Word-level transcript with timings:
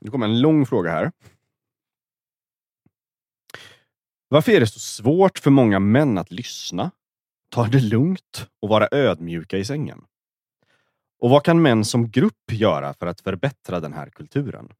Nu 0.00 0.10
kommer 0.10 0.26
en 0.26 0.40
lång 0.40 0.66
fråga 0.66 0.90
här. 0.90 1.12
Varför 4.28 4.52
är 4.52 4.60
det 4.60 4.66
så 4.66 4.78
svårt 4.78 5.38
för 5.38 5.50
många 5.50 5.78
män 5.78 6.18
att 6.18 6.30
lyssna, 6.30 6.90
ta 7.48 7.66
det 7.66 7.80
lugnt 7.80 8.48
och 8.60 8.68
vara 8.68 8.88
ödmjuka 8.90 9.58
i 9.58 9.64
sängen? 9.64 10.04
Och 11.18 11.30
vad 11.30 11.44
kan 11.44 11.62
män 11.62 11.84
som 11.84 12.10
grupp 12.10 12.52
göra 12.52 12.94
för 12.94 13.06
att 13.06 13.20
förbättra 13.20 13.80
den 13.80 13.92
här 13.92 14.10
kulturen? 14.10 14.72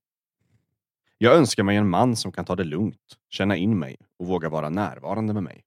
Jag 1.19 1.37
önskar 1.37 1.62
mig 1.62 1.76
en 1.76 1.88
man 1.88 2.16
som 2.16 2.32
kan 2.32 2.44
ta 2.44 2.56
det 2.56 2.64
lugnt, 2.64 3.18
känna 3.28 3.56
in 3.56 3.78
mig 3.78 3.96
och 4.18 4.26
våga 4.26 4.48
vara 4.48 4.68
närvarande 4.68 5.34
med 5.34 5.42
mig. 5.42 5.64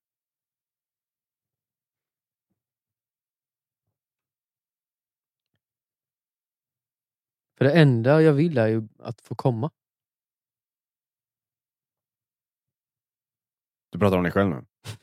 För 7.63 7.69
det 7.69 7.79
enda 7.81 8.21
jag 8.21 8.33
vill 8.33 8.57
är 8.57 8.67
ju 8.67 8.87
att 8.99 9.21
få 9.21 9.35
komma. 9.35 9.71
Du 13.89 13.99
pratar 13.99 14.17
om 14.17 14.23
dig 14.23 14.31
själv 14.31 14.49
nu? 14.49 14.65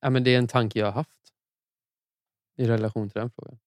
Ja, 0.00 0.10
men 0.10 0.24
det 0.24 0.34
är 0.34 0.38
en 0.38 0.48
tanke 0.48 0.78
jag 0.78 0.86
har 0.86 0.92
haft 0.92 1.32
i 2.56 2.66
relation 2.66 3.10
till 3.10 3.20
den 3.20 3.30
frågan. 3.30 3.58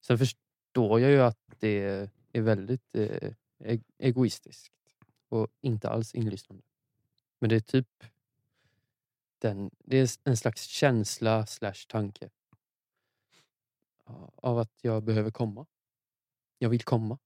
Sen 0.00 0.18
förstår 0.18 1.00
jag 1.00 1.10
ju 1.10 1.20
att 1.20 1.38
det 1.58 2.08
är 2.32 2.40
väldigt 2.40 2.94
eh, 2.94 3.32
e- 3.58 3.82
egoistiskt 3.98 4.72
och 5.28 5.48
inte 5.60 5.88
alls 5.88 6.14
inlyssnande. 6.14 6.62
Men 7.38 7.50
det 7.50 7.56
är 7.56 7.60
typ 7.60 8.04
den, 9.38 9.70
det 9.78 9.98
är 9.98 10.10
en 10.24 10.36
slags 10.36 10.62
känsla 10.62 11.46
slash 11.46 11.86
tanke 11.88 12.30
av 14.36 14.58
att 14.58 14.72
jag 14.82 15.02
behöver 15.02 15.30
komma. 15.30 15.66
Jag 16.58 16.68
vill 16.68 16.82
komma. 16.82 17.18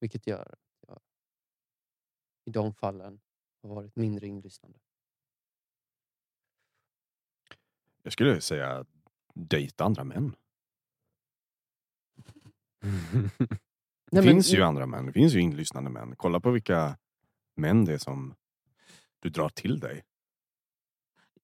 Vilket 0.00 0.26
gör 0.26 0.42
att 0.52 0.88
jag 0.88 1.00
i 2.44 2.50
de 2.50 2.74
fallen 2.74 3.20
har 3.62 3.74
varit 3.74 3.96
mindre 3.96 4.26
inlyssnande. 4.26 4.78
Jag 8.02 8.12
skulle 8.12 8.40
säga 8.40 8.84
dejta 9.34 9.84
andra 9.84 10.04
män. 10.04 10.36
det 12.80 12.88
Nej, 14.12 14.22
finns 14.22 14.50
men- 14.50 14.58
ju 14.58 14.62
andra 14.62 14.86
män, 14.86 15.06
det 15.06 15.12
finns 15.12 15.32
ju 15.34 15.40
inlyssnande 15.40 15.90
män. 15.90 16.16
Kolla 16.16 16.40
på 16.40 16.50
vilka 16.50 16.98
män 17.54 17.84
det 17.84 17.92
är 17.92 17.98
som 17.98 18.34
du 19.20 19.28
drar 19.30 19.48
till 19.48 19.80
dig. 19.80 20.04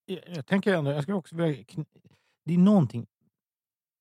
Jag, 0.05 0.29
jag 0.29 0.47
tänker 0.47 0.75
ändå, 0.75 0.91
jag 0.91 1.03
skulle 1.03 1.17
också 1.17 1.37
vilja... 1.37 1.65
Det 2.45 2.55
är 2.55 2.59
någonting 2.59 3.07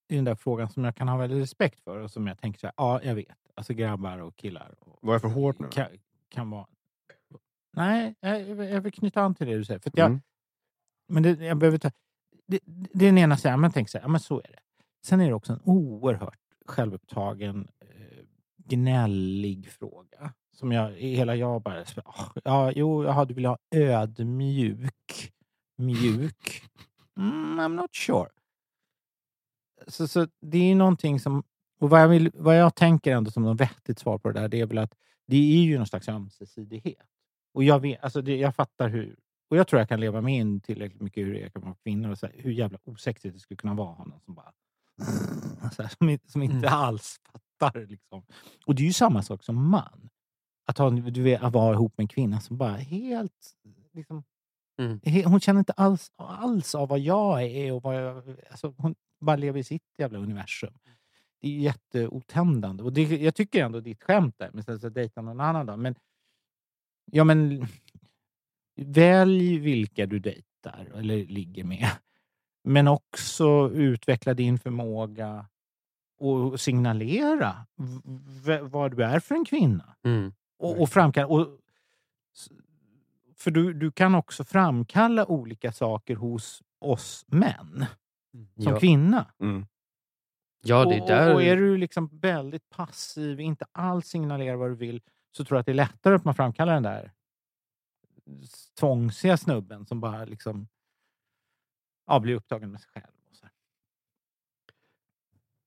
i 0.08 0.16
den 0.16 0.24
där 0.26 0.36
frågan 0.36 0.70
som 0.70 0.84
jag 0.84 0.96
kan 0.96 1.08
ha 1.08 1.18
väldigt 1.18 1.42
respekt 1.44 1.80
för 1.80 2.00
och 2.00 2.12
som 2.12 2.28
jag 2.28 2.40
tänker 2.40 2.60
så 2.60 2.68
här, 2.68 2.74
ja, 2.78 3.02
jag 3.04 3.16
vet. 3.16 3.38
Alltså 3.56 3.74
grabbar 3.74 4.18
och 4.18 4.36
killar. 4.36 4.76
Och, 4.80 5.00
Vad 5.02 5.16
är 5.16 5.20
för 5.20 5.28
hårt 5.28 5.60
nu? 5.60 5.68
kan, 5.68 5.88
kan 6.30 6.50
vara... 6.50 6.68
Nej, 7.78 8.16
jag, 8.20 8.42
jag 8.66 8.82
vill 8.82 8.94
knyta 8.94 9.22
an 9.22 9.36
till 9.36 9.48
det 9.48 9.58
du 9.58 9.66
säger. 9.66 9.80
För 9.80 9.92
jag, 9.96 10.06
Mm. 10.10 10.22
Men 11.08 11.24
det, 11.24 11.30
jag 11.46 11.58
behöver 11.58 11.78
ta, 11.78 11.92
det, 12.48 12.60
det 12.66 13.06
är 13.06 13.10
den 13.10 13.18
ena 13.18 13.38
sidan, 13.38 13.60
man 13.60 13.72
tänker 13.72 13.90
så 13.90 13.98
här, 13.98 14.06
ja 14.06 14.10
men 14.10 14.20
så 14.20 14.38
är 14.40 14.48
det. 14.48 14.60
Sen 15.06 15.22
är 15.22 15.28
det 15.28 15.34
också 15.34 15.54
en 15.54 15.60
oerhört 15.64 16.40
självupptagen, 16.66 17.68
eh, 17.80 18.26
gnällig 18.58 19.68
fråga. 19.72 20.34
Som 20.58 20.72
jag, 20.72 20.92
hela 20.92 21.36
jag 21.36 21.62
bara, 21.62 21.84
"Ah, 22.06 22.32
ja, 22.44 22.72
jo, 22.76 23.04
jaha, 23.04 23.26
du 23.26 23.34
vill 23.34 23.46
ha 23.46 23.58
ödmjuk, 23.76 25.34
mjuk. 25.78 26.64
Mm, 27.20 27.60
I'm 27.60 27.76
not 27.76 27.96
sure. 27.96 28.30
Så, 29.88 30.08
så 30.08 30.28
det 30.42 30.72
är 30.72 30.76
någonting 30.76 31.20
som, 31.20 31.44
och 31.80 31.90
vad 31.90 32.02
jag, 32.02 32.08
vill, 32.08 32.32
vad 32.34 32.58
jag 32.60 32.76
tänker 32.76 33.12
ändå 33.16 33.32
som 33.32 33.44
något 33.44 33.62
vettigt 33.62 34.00
svar 34.00 34.18
på 34.18 34.32
det 34.32 34.40
där, 34.40 34.48
det 34.48 34.62
är 34.62 34.66
väl 34.66 34.78
att 34.78 34.94
det 35.28 35.36
är 35.38 35.64
ju 35.64 35.78
någon 35.78 35.88
slags 35.88 36.10
ömsesidighet. 36.10 37.08
Och 37.54 37.64
jag, 37.64 37.80
vet, 37.80 38.04
alltså 38.04 38.22
det, 38.22 38.36
jag 38.38 38.56
fattar 38.56 38.90
hur, 38.90 39.16
och 39.50 39.58
jag 39.58 39.68
tror 39.68 39.80
jag 39.80 39.90
kan 39.90 40.00
leva 40.00 40.22
med 40.22 40.34
in 40.36 40.62
tillräckligt 40.62 41.02
mycket 41.02 41.26
hur 41.26 41.34
det 41.34 41.50
kan 41.50 41.62
vara 41.62 41.76
kvinnor 41.84 42.12
och 42.12 42.18
så 42.20 42.26
här, 42.26 42.36
hur 42.38 42.52
jävla 42.52 42.78
osexigt 42.86 43.34
det 43.36 43.40
skulle 43.40 43.58
kunna 43.58 43.74
vara 43.74 43.92
att 44.16 44.24
som 44.24 44.34
bara 44.36 44.52
här, 45.78 45.88
som, 45.98 46.18
som 46.32 46.42
inte 46.44 46.56
Mm. 46.68 46.74
alls 46.74 47.18
fattar. 47.32 47.86
Liksom. 47.86 48.24
Och 48.66 48.76
det 48.76 48.84
är 48.84 48.88
ju 48.88 48.94
samma 48.94 49.24
sak 49.24 49.44
som 49.44 49.70
man. 49.70 50.10
Att, 50.68 50.78
ha, 50.78 50.90
du 50.90 51.22
vet, 51.22 51.42
att 51.44 51.54
vara 51.54 51.74
ihop 51.74 51.98
med 51.98 52.04
en 52.04 52.08
kvinna 52.08 52.40
som 52.40 52.58
bara 52.58 52.76
helt... 52.76 53.56
Liksom, 53.94 54.24
Mm. 54.80 55.00
hon 55.26 55.40
känner 55.40 55.60
inte 55.60 55.74
alls, 55.74 56.12
alls 56.16 56.76
av 56.76 56.88
vad 56.90 57.00
jag 57.00 57.44
är. 57.44 57.72
Och 57.74 57.82
vad 57.84 57.96
jag, 58.04 58.36
alltså, 58.52 58.74
hon 58.78 58.96
bara 59.20 59.36
lever 59.36 59.60
i 59.60 59.64
sitt 59.64 59.84
jävla 59.98 60.20
universum. 60.20 60.74
Det 61.42 61.48
är 61.48 61.60
jätteotändande. 61.60 62.84
Och 62.84 62.94
det, 62.94 63.02
jag 63.02 63.36
tycker 63.36 63.66
ändå 63.66 63.80
ditt 63.80 64.04
skämt 64.04 64.36
där 64.38 64.52
med 64.54 64.70
att 64.70 64.94
dejta 64.94 65.22
någon 65.22 65.40
annan. 65.40 65.66
Då. 65.66 65.78
Men, 65.78 65.96
ja, 67.12 67.24
men 67.24 67.68
välj 68.76 69.58
vilka 69.60 70.06
du 70.06 70.20
dejtar 70.20 70.92
eller 70.96 71.26
ligger 71.26 71.64
med. 71.64 71.90
Men 72.64 72.88
också 72.88 73.72
utveckla 73.74 74.34
din 74.34 74.60
förmåga 74.60 75.46
och 76.18 76.60
signalera 76.60 77.66
vad 78.62 78.98
du 78.98 79.04
är 79.04 79.20
för 79.20 79.36
en 79.36 79.46
kvinna. 79.46 79.96
Mm. 80.04 80.34
Och, 80.58 80.82
och 80.82 80.90
framkalla, 80.90 81.28
och, 81.28 81.48
för 83.38 83.52
du, 83.52 83.74
du 83.74 83.92
kan 83.92 84.16
också 84.16 84.44
framkalla 84.44 85.26
olika 85.26 85.72
saker 85.72 86.16
hos 86.16 86.64
oss 86.80 87.26
män 87.28 87.86
som 88.56 88.74
Ja. 88.74 88.80
kvinna. 88.80 89.34
Mm. 89.40 89.66
ja, 90.64 90.86
det 90.86 90.96
är 90.96 91.02
och, 91.02 91.08
där... 91.08 91.34
och 91.34 91.44
är 91.44 91.56
du 91.56 91.78
liksom 91.78 92.10
väldigt 92.20 92.70
passiv, 92.70 93.40
inte 93.40 93.66
alls 93.72 94.08
signalerar 94.08 94.56
vad 94.56 94.72
du 94.72 94.76
vill, 94.76 95.02
så 95.32 95.46
tror 95.46 95.56
jag 95.56 95.60
att 95.60 95.66
det 95.66 95.72
är 95.72 95.74
lättare 95.74 96.16
att 96.16 96.26
man 96.26 96.36
framkallar 96.36 96.74
den 96.74 96.84
där 96.84 97.12
tvångsiga 98.80 99.38
snubben 99.38 99.86
som 99.86 100.00
bara 100.00 100.26
liksom 100.26 100.68
ja, 102.08 102.20
blir 102.20 102.36
upptagen 102.36 102.72
med 102.72 102.82
sig 102.82 102.90
själv. 102.94 103.06
Och. 103.30 103.50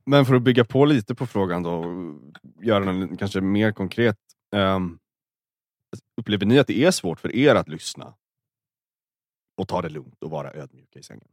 Men 0.04 0.26
för 0.26 0.34
att 0.34 0.42
bygga 0.42 0.64
på 0.64 0.84
lite 0.84 1.14
på 1.14 1.26
frågan 1.26 1.62
då, 1.62 1.72
och 1.72 2.64
göra 2.64 2.84
den 2.84 3.16
kanske 3.16 3.40
mer 3.40 3.72
konkret. 3.72 4.18
ehm, 4.56 4.98
upplever 6.16 6.46
ni 6.46 6.58
att 6.58 6.66
det 6.66 6.84
är 6.84 6.90
svårt 6.90 7.20
för 7.20 7.36
er 7.36 7.54
att 7.54 7.68
lyssna? 7.68 8.14
Och 9.56 9.68
ta 9.68 9.82
det 9.82 9.88
lugnt 9.88 10.22
och 10.22 10.30
vara 10.30 10.52
ödmjuka 10.52 10.98
i 10.98 11.02
sängen? 11.02 11.28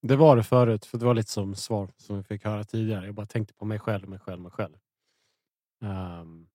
Det 0.00 0.16
var 0.16 0.36
det 0.36 0.42
förut, 0.42 0.86
för 0.86 0.98
det 0.98 1.04
var 1.04 1.14
lite 1.14 1.30
som 1.30 1.54
svar 1.54 1.90
som 1.96 2.16
vi 2.16 2.22
fick 2.22 2.44
höra 2.44 2.64
tidigare. 2.64 3.06
Jag 3.06 3.14
bara 3.14 3.26
tänkte 3.26 3.54
på 3.54 3.64
mig 3.64 3.78
själv, 3.78 4.08
mig 4.08 4.18
själv, 4.18 4.40
mig 4.40 4.52
själv. 4.52 4.76
Um, 5.80 6.48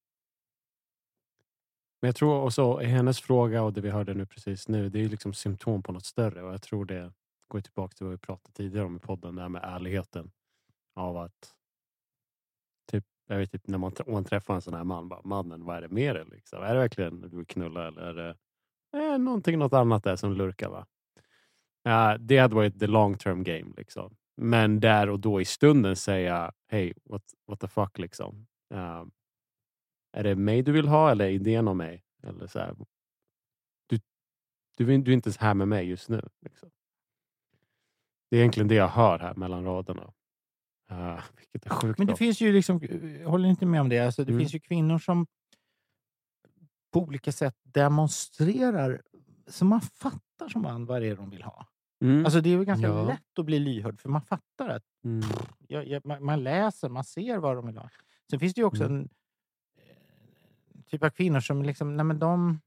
men 2.02 2.08
jag 2.08 2.16
tror 2.16 2.44
också 2.44 2.78
hennes 2.78 3.22
fråga 3.22 3.64
och 3.64 3.74
det 3.74 3.82
vi 3.82 3.90
hörde 3.90 4.14
nu 4.14 4.26
precis 4.26 4.68
nu, 4.68 4.90
det 4.90 5.00
är 5.00 5.04
ju 5.04 5.10
liksom 5.10 5.34
symptom 5.34 5.84
på 5.84 5.92
något 5.92 6.06
större 6.06 6.44
och 6.44 6.54
jag 6.54 6.62
tror 6.62 6.86
det 6.86 7.14
går 7.48 7.62
tillbaka 7.62 7.96
till 7.96 8.06
vad 8.06 8.12
vi 8.12 8.18
pratade 8.18 8.54
tidigare 8.54 8.86
om 8.86 8.96
i 8.96 9.00
podden, 9.00 9.36
det 9.36 9.42
här 9.42 9.50
med 9.50 9.64
ärligheten. 9.64 10.32
Av 10.96 11.18
att 11.18 11.56
typ, 12.92 13.06
jag 13.28 13.38
vet 13.38 13.54
inte, 13.54 13.72
när 13.72 13.78
man, 13.78 13.94
man 14.08 14.26
träffar 14.26 14.56
en 14.56 14.62
sån 14.62 14.74
här 14.74 14.84
man, 14.84 15.10
bara, 15.10 15.22
mannen 15.24 15.66
vad 15.66 15.78
är 15.78 15.82
det 15.82 15.90
med 15.90 16.16
dig? 16.16 16.26
Liksom? 16.32 16.64
Är 16.64 16.74
det 16.74 16.80
verkligen 16.80 17.22
du 17.22 17.38
vill 17.38 17.46
knulla 17.46 17.88
eller 17.88 18.02
är 18.02 18.14
det 18.14 18.36
eh, 18.98 19.18
någonting 19.18 19.60
något 19.60 19.74
annat 19.74 20.04
där 20.04 20.16
som 20.16 20.34
lurkar? 20.34 20.70
Va? 20.70 20.86
Ja, 21.84 22.18
det 22.18 22.38
hade 22.38 22.56
varit 22.56 22.80
the 22.80 22.88
long 22.88 23.18
term 23.18 23.44
game. 23.44 23.74
Liksom. 23.78 24.16
Men 24.38 24.80
där 24.80 25.10
och 25.10 25.20
då 25.20 25.42
i 25.42 25.46
stunden 25.46 25.96
säga 25.96 26.52
hej, 26.68 26.94
what, 27.04 27.24
what 27.48 27.60
the 27.60 27.68
fuck 27.68 27.98
liksom. 27.98 28.48
Um, 28.74 29.12
är 30.18 30.24
det 30.24 30.36
mig 30.36 30.62
du 30.62 30.72
vill 30.72 30.88
ha 30.88 31.12
eller 31.12 31.30
idén 31.30 31.68
om 31.68 31.78
mig? 31.78 32.04
Eller 32.24 32.48
så 32.48 32.60
här, 32.60 32.76
du, 33.88 34.00
du, 34.78 34.86
du 34.98 35.12
är 35.12 35.16
inte 35.16 35.28
ens 35.28 35.38
här 35.38 35.54
med 35.54 35.68
mig 35.68 35.88
just 35.90 36.10
nu. 36.10 36.30
Liksom. 36.42 36.70
Det 38.30 38.38
är 38.38 38.40
egentligen 38.40 38.68
det 38.68 38.76
jag 38.76 38.88
hör 38.88 39.20
här 39.20 39.36
mellan 39.36 39.64
raderna. 39.64 40.14
Uh, 40.92 41.20
vilket 41.38 41.66
är 41.66 41.70
sjukt. 41.70 41.98
Men 41.98 42.08
det 42.08 42.14
då. 42.14 42.18
finns 42.18 42.42
ju 42.42 42.54
liksom, 42.54 42.80
jag 43.22 43.30
håller 43.30 43.50
inte 43.50 43.66
med 43.66 43.82
om 43.82 43.90
det, 43.90 44.00
alltså, 44.00 44.24
det 44.26 44.32
Mm. 44.32 44.40
finns 44.42 44.56
ju 44.56 44.60
kvinnor 44.60 45.00
som 45.00 45.28
på 46.94 47.00
olika 47.00 47.32
sätt 47.32 47.56
demonstrerar 47.64 49.02
så 49.48 49.66
man 49.66 49.82
fattar 49.82 50.50
som 50.50 50.62
man 50.62 50.86
vad 50.86 51.02
det 51.02 51.08
är 51.08 51.16
de 51.16 51.30
vill 51.30 51.44
ha. 51.44 51.68
Mm. 52.02 52.26
Alltså 52.26 52.42
det 52.42 52.54
är 52.54 52.64
ganska 52.64 52.88
Ja. 52.88 53.06
lätt 53.08 53.40
att 53.40 53.46
bli 53.46 53.60
lyhörd 53.60 54.00
för 54.02 54.10
man 54.10 54.22
fattar 54.22 54.70
att 54.70 54.84
Mm. 55.06 55.22
jag, 55.68 55.88
jag, 55.88 56.06
man, 56.06 56.26
man 56.26 56.44
läser, 56.44 56.90
man 56.90 57.04
ser 57.04 57.38
vad 57.38 57.56
de 57.56 57.66
vill 57.68 57.78
ha. 57.78 57.90
Sen 58.30 58.40
finns 58.40 58.54
det 58.54 58.62
ju 58.62 58.66
också 58.66 58.84
Mm. 58.84 58.96
en 59.00 59.10
eh, 59.78 60.82
typ 60.88 61.04
av 61.04 61.10
kvinnor 61.10 61.40
som 61.40 61.64
liksom, 61.64 61.96
nej 61.98 62.06
men 62.06 62.20
de, 62.20 62.60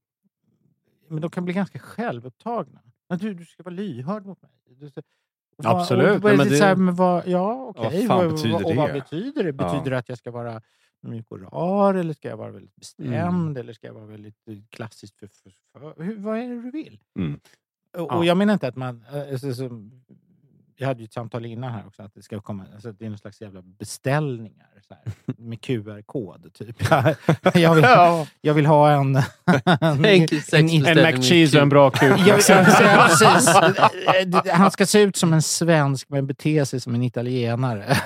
men 1.09 1.21
de 1.21 1.31
kan 1.31 1.45
bli 1.45 1.55
ganska 1.55 1.79
självupptagna. 1.79 2.81
Men 3.09 3.19
du, 3.19 3.35
du 3.35 3.45
ska 3.45 3.63
vara 3.63 3.75
lyhörd 3.75 4.27
mot 4.27 4.43
mig. 4.43 4.51
Du, 4.65 4.87
och 4.87 5.65
vad- 5.65 5.81
Absolut, 5.81 6.25
Och, 6.25 6.31
är 6.31 6.37
men 6.37 6.49
det... 6.49 6.57
så 6.57 6.65
här, 6.65 6.77
men 6.77 6.95
vad, 6.95 7.27
ja, 7.29 7.55
okej. 7.77 8.07
fan 8.07 8.17
vad- 8.19 8.31
betyder 8.35 8.53
vad- 8.53 8.65
och 8.65 8.75
vad 8.77 8.89
det? 8.89 8.93
betyder 8.93 9.45
det? 9.53 9.65
Ja. 9.65 9.83
Det 9.85 9.99
att 9.99 10.09
jag 10.09 10.19
ska 10.19 10.31
vara 10.31 10.63
mjuk 11.01 11.27
och 11.31 11.41
rar 11.41 11.95
eller 11.95 12.15
ska 12.15 12.29
jag 12.29 12.37
vara 12.37 12.51
väldigt 12.51 12.75
bestämd 12.77 13.15
Mm. 13.15 13.57
eller 13.57 13.73
ska 13.73 13.87
jag 13.87 13.95
vara 13.95 14.07
väldigt 14.07 14.49
eh, 14.49 14.57
klassiskt 14.71 15.19
för, 15.19 15.27
för, 15.27 15.51
för 15.73 16.03
hur, 16.03 16.17
Vad 16.19 16.39
är 16.39 16.49
det 16.49 16.63
du 16.63 16.71
vill? 16.71 17.01
Mm. 17.19 17.41
Och, 17.97 18.09
Ja. 18.15 18.25
jag 18.25 18.37
menar 18.37 18.53
inte 18.53 18.69
att 18.69 18.77
man... 18.77 19.05
eh, 19.13 19.21
Alltså, 19.33 19.55
som, 19.55 20.03
jag 20.79 20.87
hade 20.89 21.01
ju 21.01 21.05
ett 21.05 21.13
samtal 21.13 21.47
innan 21.47 21.73
här 21.73 21.87
också, 21.87 22.03
att 22.03 22.15
det 22.15 22.23
ska 22.23 22.41
komma, 22.41 22.65
alltså 22.75 22.93
det 22.93 23.05
är 23.05 23.09
någon 23.09 23.19
slags 23.19 23.41
jävla 23.41 23.63
beställningar 23.63 24.67
så 24.89 24.95
här, 24.95 25.03
med 25.39 25.61
QR-kod. 25.61 26.55
Typ. 26.55 26.77
jag, 27.55 27.75
vill, 27.75 27.85
jag 28.41 28.55
vill 28.55 28.67
ha 28.67 28.91
en... 28.91 29.17
en, 29.81 30.05
en- 30.05 30.87
En. 30.87 31.03
McCheese 31.15 31.57
och 31.57 31.63
en 31.63 31.69
bra 31.69 31.91
kuk. 31.91 32.19
jag, 32.27 32.29
jag, 32.29 32.41
jag, 32.49 33.09
precis. 33.09 34.53
Han 34.53 34.71
ska 34.71 34.87
se 34.87 35.01
ut 35.03 35.17
som 35.17 35.33
en 35.33 35.43
svensk 35.43 36.09
men 36.09 36.27
bete 36.27 36.67
sig 36.67 36.81
som 36.81 36.95
en 36.95 37.03
italienare. 37.03 37.97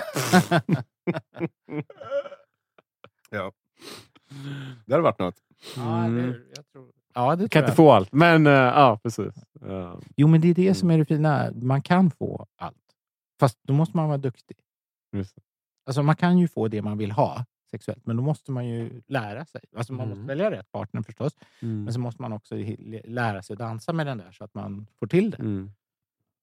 Det 4.87 4.93
hade 4.95 5.03
varit 5.03 5.19
något. 5.19 5.35
Ja, 5.77 6.05
Mm. 6.05 6.17
det, 6.17 6.39
jag 6.57 6.67
tror, 6.73 6.91
ja, 7.15 7.37
det 7.37 7.49
Kan 7.49 7.63
inte 7.65 7.75
få 7.77 7.91
allt, 7.93 8.13
men 8.13 8.47
eh, 8.47 8.53
ja, 8.53 8.99
precis. 9.03 9.35
Ja. 9.61 10.01
Jo, 10.17 10.29
men 10.29 10.41
det 10.41 10.49
är 10.49 10.55
det 10.55 10.75
som 10.75 10.91
är 10.91 10.99
det 10.99 11.05
fina. 11.05 11.51
Man 11.63 11.83
kan 11.83 12.11
få 12.11 12.47
allt. 12.57 12.77
Fast 13.41 13.59
då 13.63 13.73
måste 13.73 13.97
man 13.97 14.09
vara 14.09 14.19
duktig. 14.19 14.57
Just 15.17 15.37
det. 15.37 15.43
Alltså 15.87 16.03
man 16.03 16.17
kan 16.17 16.39
ju 16.39 16.49
få 16.49 16.69
det 16.69 16.83
man 16.83 16.99
vill 16.99 17.11
ha 17.13 17.45
sexuellt, 17.71 18.07
men 18.07 18.17
då 18.17 18.23
måste 18.23 18.53
man 18.53 18.67
ju 18.67 19.03
lära 19.07 19.45
sig. 19.45 19.61
Alltså 19.77 19.93
man 19.93 20.07
Mm. 20.07 20.19
måste 20.19 20.29
välja 20.29 20.51
rätt 20.51 20.73
partner 20.73 21.03
förstås, 21.03 21.33
men 21.61 21.93
så 21.93 22.01
måste 22.01 22.23
man 22.23 22.33
också 22.33 22.55
hi- 22.55 23.03
lära 23.05 23.43
sig 23.43 23.55
att 23.55 23.59
dansa 23.59 23.93
med 23.93 24.07
den 24.07 24.19
där 24.19 24.33
så 24.33 24.45
att 24.45 24.55
man 24.55 24.87
får 24.99 25.07
till 25.07 25.31
det. 25.31 25.39
Mm. 25.39 25.71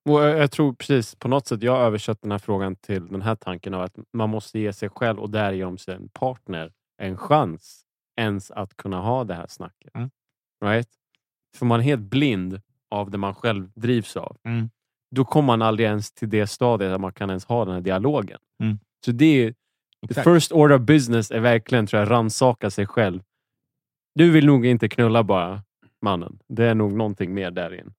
Och 0.09 0.23
jag, 0.23 0.37
jag 0.37 0.51
tror 0.51 0.73
precis, 0.73 1.15
på 1.15 1.27
något 1.27 1.47
sätt, 1.47 1.63
jag 1.63 1.71
har 1.71 1.79
översatt 1.79 2.21
den 2.21 2.31
här 2.31 2.39
frågan 2.39 2.75
till 2.75 3.07
den 3.07 3.21
här 3.21 3.35
tanken 3.35 3.73
av 3.73 3.81
att 3.81 3.97
man 4.13 4.29
måste 4.29 4.59
ge 4.59 4.73
sig 4.73 4.89
själv 4.89 5.19
och 5.19 5.29
därigenom 5.29 5.77
sin 5.77 6.09
partner 6.09 6.71
en 6.97 7.17
chans 7.17 7.83
ens 8.15 8.51
att 8.51 8.77
kunna 8.77 9.01
ha 9.01 9.23
det 9.23 9.33
här 9.33 9.47
snacket. 9.49 9.95
Mm. 9.95 10.09
Right? 10.65 10.89
För 11.57 11.65
man 11.65 11.79
är 11.79 11.83
helt 11.83 12.01
blind 12.01 12.61
av 12.89 13.11
det 13.11 13.17
man 13.17 13.35
själv 13.35 13.69
drivs 13.75 14.17
av. 14.17 14.37
Mm. 14.43 14.69
Då 15.15 15.25
kommer 15.25 15.47
man 15.47 15.61
aldrig 15.61 15.87
ens 15.89 16.11
till 16.11 16.29
det 16.29 16.47
stadiet 16.47 16.91
att 16.93 17.01
man 17.01 17.13
kan 17.13 17.29
ens 17.29 17.45
ha 17.45 17.65
den 17.65 17.73
här 17.73 17.81
dialogen. 17.81 18.39
Mm. 18.63 18.79
Så 19.05 19.11
det 19.11 19.25
är, 19.25 19.51
the 19.51 19.55
Exakt. 20.09 20.23
first 20.27 20.51
order 20.51 20.75
of 20.75 20.81
business 20.81 21.31
är 21.31 21.39
verkligen 21.39 21.87
tror 21.87 21.99
jag, 21.99 22.11
rannsaka 22.11 22.69
sig 22.69 22.85
själv. 22.87 23.21
Du 24.15 24.31
vill 24.31 24.45
nog 24.45 24.65
inte 24.65 24.89
knulla 24.89 25.23
bara, 25.23 25.63
mannen. 26.01 26.39
Det 26.47 26.65
är 26.65 26.75
nog 26.75 26.91
någonting 26.93 27.33
mer 27.33 27.51
där 27.51 27.73
in. 27.73 27.93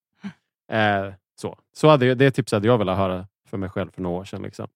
Eh, 0.72 1.12
så 1.40 1.58
så 1.72 1.88
hade, 1.88 2.06
jag- 2.06 2.19
det 2.19 2.31
tipset 2.31 2.56
hade 2.56 2.66
jag 2.69 2.78
velat 2.78 2.96
höra 2.99 3.26
för 3.49 3.56
mig 3.56 3.69
själv 3.70 3.90
för 3.90 4.02
några 4.02 4.20
år 4.20 4.25
sedan. 4.25 4.43
Liksom. 4.43 4.69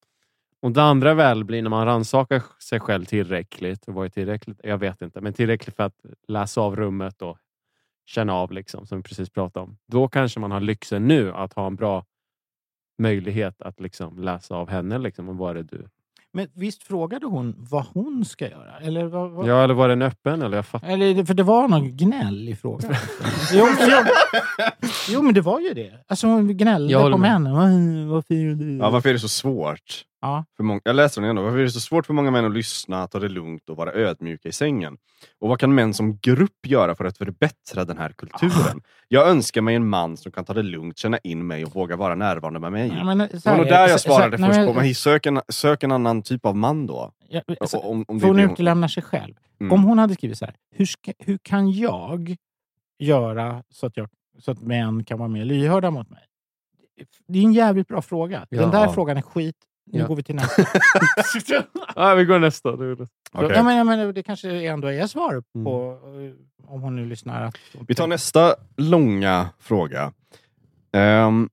Och 0.62 0.72
det 0.72 0.82
andra 0.82 1.14
väl 1.14 1.44
blir 1.44 1.62
när 1.62 1.70
man 1.70 1.86
rannsakar 1.86 2.42
sig 2.58 2.80
själv 2.80 3.04
tillräckligt. 3.04 3.82
Vad 3.86 4.04
är 4.04 4.08
tillräckligt? 4.10 4.60
Jag 4.62 4.78
vet 4.78 5.02
inte. 5.02 5.20
Men 5.20 5.32
tillräckligt 5.32 5.76
för 5.76 5.82
att 5.84 5.96
läsa 6.28 6.60
av 6.60 6.76
rummet 6.76 7.22
och 7.22 7.38
känna 8.06 8.34
av, 8.34 8.52
liksom, 8.52 8.86
som 8.86 8.98
vi 8.98 9.02
precis 9.02 9.30
pratade 9.30 9.64
om. 9.64 9.76
Då 9.88 10.08
kanske 10.08 10.40
man 10.40 10.50
har 10.50 10.60
lyxen 10.60 11.08
nu 11.08 11.32
att 11.32 11.52
ha 11.52 11.66
en 11.66 11.76
bra 11.76 12.04
möjlighet 12.98 13.62
att 13.62 13.80
liksom 13.80 14.18
läsa 14.22 14.54
av 14.54 14.70
henne. 14.70 14.98
Liksom, 14.98 15.28
och 15.28 15.36
vad 15.36 15.50
är 15.50 15.54
det 15.54 15.62
du... 15.62 15.88
Men 16.34 16.48
visst 16.54 16.82
frågade 16.82 17.26
hon 17.26 17.54
vad 17.58 17.84
hon 17.94 18.24
ska 18.24 18.50
göra? 18.50 18.78
Eller, 18.80 19.04
vad, 19.04 19.30
vad? 19.30 19.46
Ja, 19.48 19.64
eller 19.64 19.74
var 19.74 19.88
den 19.88 20.02
öppen? 20.02 20.42
Eller 20.42 20.56
jag 20.56 20.66
fattar. 20.66 20.88
Eller, 20.88 21.24
för 21.24 21.34
det 21.34 21.42
var 21.42 21.68
någon 21.68 21.96
gnäll 21.96 22.48
i 22.48 22.56
frågan. 22.56 22.94
jo, 23.52 23.66
jo, 23.80 23.96
jo, 25.08 25.22
men 25.22 25.34
det 25.34 25.40
var 25.40 25.60
ju 25.60 25.74
det. 25.74 25.92
Alltså 26.08 26.26
hon 26.26 26.56
gnällde 26.56 26.94
på 26.94 27.18
männen. 27.18 27.52
"Vad- 27.54 28.06
Varför 28.08 28.34
är 28.34 28.54
du... 28.54 28.76
Ja, 28.78 28.90
varför 28.90 29.08
är 29.08 29.12
det 29.12 29.18
så 29.18 29.28
svårt? 29.28 30.04
Ja. 30.22 30.44
För 30.56 30.64
många, 30.64 30.80
jag 30.84 30.96
läste 30.96 31.20
den 31.20 31.24
igen 31.24 31.36
då. 31.36 31.42
Varför 31.42 31.58
är 31.58 31.62
det 31.62 31.70
så 31.70 31.80
svårt 31.80 32.06
för 32.06 32.14
många 32.14 32.30
män 32.30 32.44
att 32.44 32.52
lyssna, 32.52 33.06
ta 33.06 33.18
det 33.18 33.28
lugnt 33.28 33.68
och 33.68 33.76
vara 33.76 33.92
ödmjuka 33.92 34.48
i 34.48 34.52
sängen? 34.52 34.96
Och 35.40 35.48
vad 35.48 35.58
kan 35.60 35.74
män 35.74 35.94
som 35.94 36.16
grupp 36.18 36.66
göra 36.66 36.94
för 36.94 37.04
att 37.04 37.18
förbättra 37.18 37.84
den 37.84 37.98
här 37.98 38.12
kulturen? 38.12 38.82
Jag 39.08 39.28
önskar 39.28 39.60
mig 39.60 39.74
en 39.74 39.88
man 39.88 40.16
som 40.16 40.32
kan 40.32 40.44
ta 40.44 40.52
det 40.54 40.62
lugnt, 40.62 40.98
känna 40.98 41.18
in 41.18 41.46
mig 41.46 41.64
och 41.64 41.74
våga 41.74 41.96
vara 41.96 42.14
närvarande 42.14 42.60
med 42.60 42.72
mig. 42.72 42.92
Ja, 42.96 43.04
men, 43.04 43.28
så 43.28 43.34
det 43.36 43.44
var 43.44 43.52
här- 43.52 43.58
nog 43.58 43.66
där 43.66 43.80
jag 43.88 43.90
så- 43.90 43.98
så- 43.98 44.14
svarade 44.14 44.36
nej, 44.36 44.48
först 44.48 44.58
men- 44.58 44.66
på, 44.66 44.74
men 44.74 44.94
sök 44.94 45.26
en, 45.26 45.40
sök 45.48 45.82
en 45.82 45.92
annan 45.92 46.22
typ 46.22 46.46
av 46.46 46.56
man 46.56 46.86
då. 46.86 47.12
Ja, 47.28 47.42
så- 47.66 47.78
om, 47.80 48.04
om 48.08 48.16
det 48.16 48.20
För 48.20 48.28
hon 48.28 48.36
det 48.36 48.42
hon- 48.42 48.52
utelämnar 48.52 48.88
sig 48.88 49.02
själv. 49.02 49.34
Mm. 49.60 49.72
Om 49.72 49.82
hon 49.84 49.98
hade 49.98 50.14
skrivit 50.14 50.38
så 50.38 50.44
här, 50.44 50.54
hur, 50.70 50.86
ska, 50.86 51.12
hur 51.18 51.38
kan 51.42 51.70
jag 51.72 52.36
göra 52.98 53.62
så 53.70 53.86
att, 53.86 53.96
jag, 53.96 54.08
så 54.38 54.50
att 54.50 54.60
män 54.62 55.04
kan 55.04 55.18
vara 55.18 55.28
mer 55.28 55.44
lyhörda 55.44 55.90
mot 55.90 56.10
mig? 56.10 56.22
Det 57.28 57.38
är 57.38 57.42
en 57.42 57.52
jävligt 57.52 57.88
bra 57.88 58.02
fråga. 58.02 58.46
Den 58.50 58.60
Ja. 58.60 58.66
där 58.66 58.88
frågan 58.88 59.16
är 59.16 59.22
skit. 59.22 59.56
Nu 59.86 59.98
Ja. 59.98 60.06
går 60.06 60.16
vi 60.16 60.22
till 60.22 60.34
nästa. 60.34 60.62
ja, 61.96 62.14
vi 62.14 62.24
går 62.24 62.38
nästa. 62.38 62.76
Det 62.76 62.84
är 62.84 62.96
det. 62.96 63.08
Okej. 63.32 63.50
ja, 63.56 63.62
men, 63.62 63.76
ja, 63.76 63.84
men 63.84 64.14
det 64.14 64.22
kanske 64.22 64.50
ändå 64.68 64.88
är 64.88 65.06
svar 65.06 65.32
Mm. 65.54 65.64
på, 65.64 65.98
eh, 66.20 66.70
om 66.74 66.82
hon 66.82 66.96
nu 66.96 67.06
lyssnar. 67.06 67.42
Att, 67.42 67.58
Vi 67.88 67.94
tar 67.94 68.06
nästa 68.06 68.56
långa 68.76 69.48
fråga. 69.58 70.12
Um, 71.26 71.50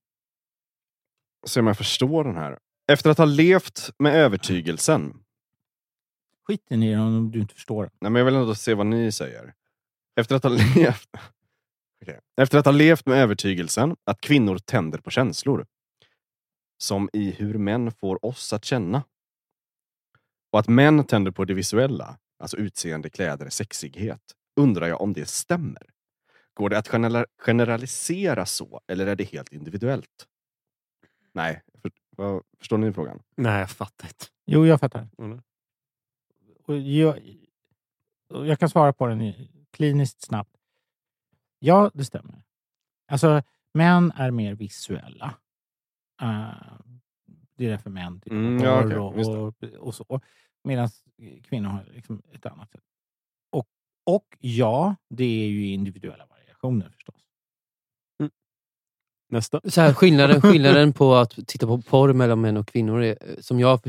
se 1.47 1.59
om 1.59 1.67
jag 1.67 1.77
förstår 1.77 2.23
den 2.23 2.35
här. 2.35 2.57
Efter 2.91 3.09
att 3.09 3.17
ha 3.17 3.25
levt 3.25 3.89
med 3.99 4.15
övertygelsen. 4.15 5.13
Skiten 6.47 6.83
i 6.83 6.91
den 6.91 6.99
om 7.01 7.31
du 7.31 7.39
inte 7.39 7.53
förstår. 7.53 7.83
den. 7.83 7.91
Nej, 8.01 8.11
men 8.11 8.19
jag 8.19 8.25
vill 8.25 8.35
ändå 8.35 8.55
se 8.55 8.73
vad 8.73 8.85
ni 8.85 9.11
säger. 9.11 9.53
Efter 10.19 10.35
att 10.35 10.43
ha 10.43 10.49
levt... 10.75 11.09
Okej. 12.01 12.19
Efter 12.41 12.57
att 12.57 12.65
ha 12.65 12.71
levt 12.71 13.05
med 13.05 13.17
övertygelsen 13.17 13.95
att 14.05 14.21
kvinnor 14.21 14.57
tänder 14.57 14.99
på 14.99 15.09
känslor. 15.09 15.65
Som 16.81 17.09
i 17.13 17.31
hur 17.31 17.57
män 17.57 17.91
får 17.91 18.25
oss 18.25 18.53
att 18.53 18.65
känna. 18.65 19.03
Och 20.51 20.59
att 20.59 20.67
män 20.67 21.03
tänder 21.03 21.31
på 21.31 21.45
det 21.45 21.53
visuella, 21.53 22.17
alltså 22.39 22.57
utseende, 22.57 23.09
kläder, 23.09 23.49
sexighet. 23.49 24.21
Undrar 24.55 24.87
jag 24.87 25.01
om 25.01 25.13
det 25.13 25.25
stämmer. 25.25 25.89
Går 26.53 26.69
det 26.69 26.77
att 26.77 26.87
genera- 26.87 27.25
generalisera 27.37 28.45
så, 28.45 28.81
eller 28.87 29.07
är 29.07 29.15
det 29.15 29.23
helt 29.23 29.53
individuellt? 29.53 30.27
Nej, 31.33 31.61
för, 31.81 31.91
vad, 32.09 32.43
förstår 32.59 32.77
ni 32.77 32.93
frågan? 32.93 33.21
Nej, 33.37 33.59
jag 33.59 33.69
fattar 33.69 34.07
inte. 34.07 34.25
Jo, 34.45 34.65
jag 34.65 34.79
fattar. 34.79 35.07
Mm. 35.17 35.41
Och 36.63 36.77
jag, 36.77 37.19
jag 38.27 38.59
kan 38.59 38.69
svara 38.69 38.93
på 38.93 39.07
den 39.07 39.33
kliniskt 39.71 40.21
snabbt. 40.21 40.55
Ja, 41.59 41.91
det 41.93 42.05
stämmer. 42.05 42.43
Alltså, 43.07 43.43
män 43.73 44.11
är 44.15 44.31
mer 44.31 44.55
visuella. 44.55 45.33
Eh, 46.21 46.53
det 47.57 47.65
är 47.65 47.69
därför 47.69 47.89
män 47.89 48.21
tittar 48.21 48.35
på 48.35 48.41
Mm, 48.41 48.63
ja, 48.63 48.85
det. 48.85 48.99
och, 48.99 49.47
och, 49.47 49.63
och 49.63 49.95
så. 49.95 50.21
Medan 50.63 50.89
kvinnor 51.43 51.69
har 51.69 51.85
liksom 51.93 52.21
ett 52.33 52.45
annat 52.45 52.71
sätt. 52.71 52.83
Och, 53.51 53.67
och 54.05 54.37
ja, 54.39 54.95
det 55.09 55.43
är 55.43 55.47
ju 55.47 55.67
individuella 55.67 56.25
variationer 56.25 56.89
förstås. 56.89 57.15
Nästa. 59.31 59.61
Så 59.63 59.81
här, 59.81 59.93
skillnaden, 59.93 60.41
skillnaden 60.51 60.93
på 60.93 61.15
att 61.15 61.47
titta 61.47 61.67
på 61.67 61.81
porr 61.81 62.13
mellan 62.13 62.41
män 62.41 62.57
och 62.57 62.67
kvinnor, 62.67 63.01
är, 63.01 63.41
som 63.41 63.59
jag 63.59 63.79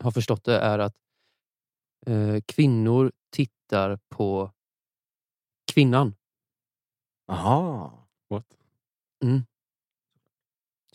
har 0.00 0.10
förstått 0.10 0.44
det, 0.44 0.58
är 0.58 0.78
att 0.78 0.96
eh, 2.06 2.40
kvinnor 2.46 3.12
tittar 3.30 3.98
på 4.08 4.52
kvinnan. 5.72 6.14
Aha. 7.28 7.92
What? 8.30 8.46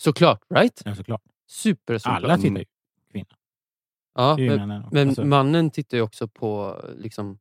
Såklart, 0.04 0.42
right? 0.50 0.82
Ja, 0.86 0.96
såklart. 0.96 1.22
Super 1.48 1.98
såklart. 1.98 2.24
Alla 2.24 2.38
tittar 2.38 2.60
ju. 2.60 2.66
Ja, 4.16 4.36
Det 4.38 4.42
är 4.42 4.44
ju 4.44 4.50
men, 4.58 4.60
männen 4.70 4.90
men 4.92 5.08
Alltså, 5.08 5.26
mannen 5.26 5.72
tittar 5.72 5.98
ju 5.98 6.04
också 6.04 6.28
på 6.28 6.82
liksom, 6.98 7.40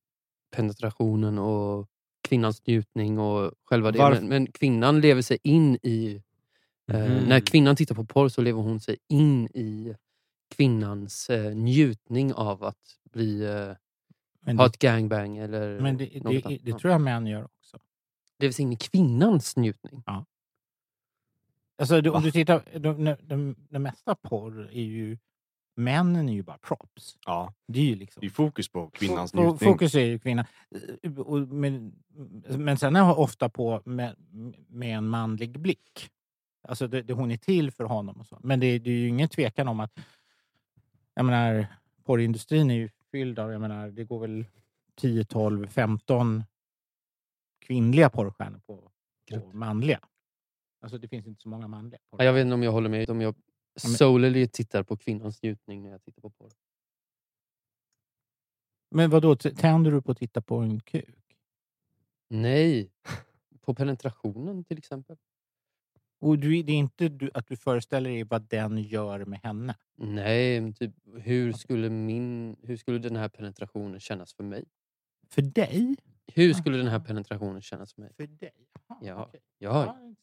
penetrationen 0.57 1.39
och 1.39 1.89
kvinnans 2.29 2.67
njutning 2.67 3.19
och 3.19 3.53
själva 3.65 3.91
det. 3.93 3.99
Men, 4.11 4.29
men 4.29 4.53
kvinnan 4.53 5.01
lever 5.01 5.23
sig 5.23 5.39
in 5.43 5.75
i... 5.83 6.23
Eh, 6.93 6.99
Mhm. 6.99 7.25
När 7.29 7.41
kvinnan 7.41 7.77
tittar 7.77 7.95
på 7.95 8.05
porr 8.05 8.29
så 8.29 8.43
lever 8.43 8.63
hon 8.63 8.81
sig 8.81 8.97
in 9.09 9.47
i 9.47 9.95
kvinnans 10.57 11.31
eh, 11.31 11.55
njutning 11.55 12.35
av 12.35 12.65
att 12.65 12.99
bli, 13.13 13.45
eh, 13.45 13.51
ha 14.57 14.63
det, 14.63 14.65
ett 14.67 14.79
gangbang 14.79 15.37
eller 15.37 15.81
men 15.81 15.97
det, 15.97 16.05
det, 16.05 16.41
det, 16.41 16.59
Ja. 16.65 16.79
tror 16.79 16.93
jag 16.93 17.01
män 17.01 17.27
gör 17.27 17.45
också. 17.45 17.79
lever 18.39 18.53
sig 18.53 18.63
in 18.63 18.73
i 18.73 18.77
kvinnans 18.77 19.57
njutning. 19.57 20.03
Alltså, 21.79 22.01
du, 22.01 22.11
om 22.11 22.23
du 22.23 22.31
tittar, 22.31 22.63
de, 22.79 23.05
de, 23.05 23.17
de, 23.23 23.57
det 23.71 23.79
mesta 23.79 24.15
porr 24.15 24.69
är 24.73 24.83
ju... 24.83 25.19
Männen 25.77 26.29
är 26.29 26.33
ju 26.33 26.43
bara 26.43 26.59
props. 26.59 27.17
Ja, 27.27 27.55
Det 27.69 27.81
är 27.81 27.85
ju 27.85 27.95
liksom... 27.95 28.21
det 28.21 28.27
är 28.27 28.31
fokus 28.31 28.69
på 28.69 28.91
kvinnans 28.91 29.35
njutning. 29.35 29.59
Fokus 29.73 29.95
är 29.95 30.05
ju 30.05 30.19
kvinna. 30.19 30.47
Och- 31.27 31.39
Men, 31.49 31.93
men 32.59 32.79
sen 32.79 32.97
är 32.97 33.19
ofta 33.19 33.49
på 33.49 33.83
med, 33.85 34.17
med 34.69 34.97
en 34.99 35.09
manlig 35.09 35.61
blick. 35.61 36.11
Alltså 36.69 36.87
det, 36.89 37.03
det, 37.03 37.13
hon 37.13 37.31
är 37.31 37.37
till 37.37 37.71
för 37.71 37.85
honom. 37.85 38.21
och 38.21 38.27
så. 38.27 38.39
Men 38.43 38.61
det, 38.61 38.79
det 38.79 38.91
är 38.91 38.95
ju 38.95 39.09
ingen 39.09 39.29
tvekan 39.29 39.69
om 39.69 39.81
att 39.81 39.99
jag 41.15 41.25
menar, 41.25 41.67
porrindustrin 42.05 42.71
är 42.71 42.75
ju 42.75 42.91
fylld 43.11 43.39
av, 43.39 43.53
jag 43.53 43.61
menar, 43.61 43.89
det 43.89 44.05
går 44.05 44.19
väl 44.21 44.45
10, 44.97 45.25
12, 45.25 45.67
15 45.69 46.45
kvinnliga 47.67 48.11
porrstjärnor 48.11 48.59
på, 48.67 48.91
på 49.31 49.57
manliga. 49.57 50.01
Alltså 50.83 50.99
det 50.99 51.09
finns 51.09 51.27
inte 51.27 51.43
så 51.43 51.49
många 51.49 51.69
manliga. 51.69 52.01
Ja, 52.11 52.25
Jag 52.25 52.33
vet 52.33 52.43
inte 52.45 52.55
om 52.55 52.63
jag 52.63 52.73
håller 52.73 52.89
med. 52.91 53.11
Om 53.11 53.21
jag 53.21 53.35
solely 53.77 54.49
tittar 54.49 54.83
på 54.83 54.97
kvinnans 54.97 55.43
njutning 55.43 55.83
när 55.83 55.91
jag 55.91 56.03
tittar 56.03 56.23
på 56.23 56.31
porr. 56.31 56.53
Men 58.91 59.11
vad 59.11 59.23
då 59.23 59.37
tänder 59.37 59.91
du 59.91 60.03
på 60.03 60.13
att 60.13 60.19
titta 60.19 60.41
på 60.43 60.57
en 60.57 60.81
kuk? 60.81 61.37
Nej, 62.29 62.91
på 63.61 63.75
penetrationen 63.75 64.65
till 64.65 64.79
exempel. 64.79 65.17
Och 66.21 66.39
du, 66.39 66.63
det 66.63 66.73
är 66.73 66.77
inte 66.77 67.09
du, 67.09 67.31
att 67.35 67.47
du 67.47 67.57
föreställer 67.57 68.11
dig 68.11 68.25
vad 68.25 68.43
den 68.49 68.79
gör 68.83 69.25
med 69.25 69.41
henne? 69.43 69.75
Nej, 69.97 70.73
typ, 70.73 70.95
hur, 71.21 71.53
skulle 71.53 71.91
min, 71.91 72.57
hur 72.63 72.77
skulle 72.77 72.99
den 72.99 73.17
här 73.17 73.29
penetrationen 73.29 74.01
kännas 74.01 74.35
för 74.35 74.45
mig? 74.45 74.65
För 75.29 75.43
dig? 75.43 75.97
Hur 76.27 76.53
skulle 76.55 76.77
den 76.77 76.87
här 76.89 76.97
Aha. 76.97 77.05
penetrationen 77.05 77.63
kännas 77.63 77.95
för 77.95 78.01
mig? 78.03 78.13
För 78.15 78.27
dig? 78.27 78.69
Jaha, 78.89 78.99
Ja. 79.03 79.25
okej. 79.27 79.41
Ja, 79.59 79.87
Ja, 79.87 80.15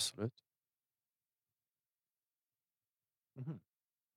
absolut. 0.00 0.34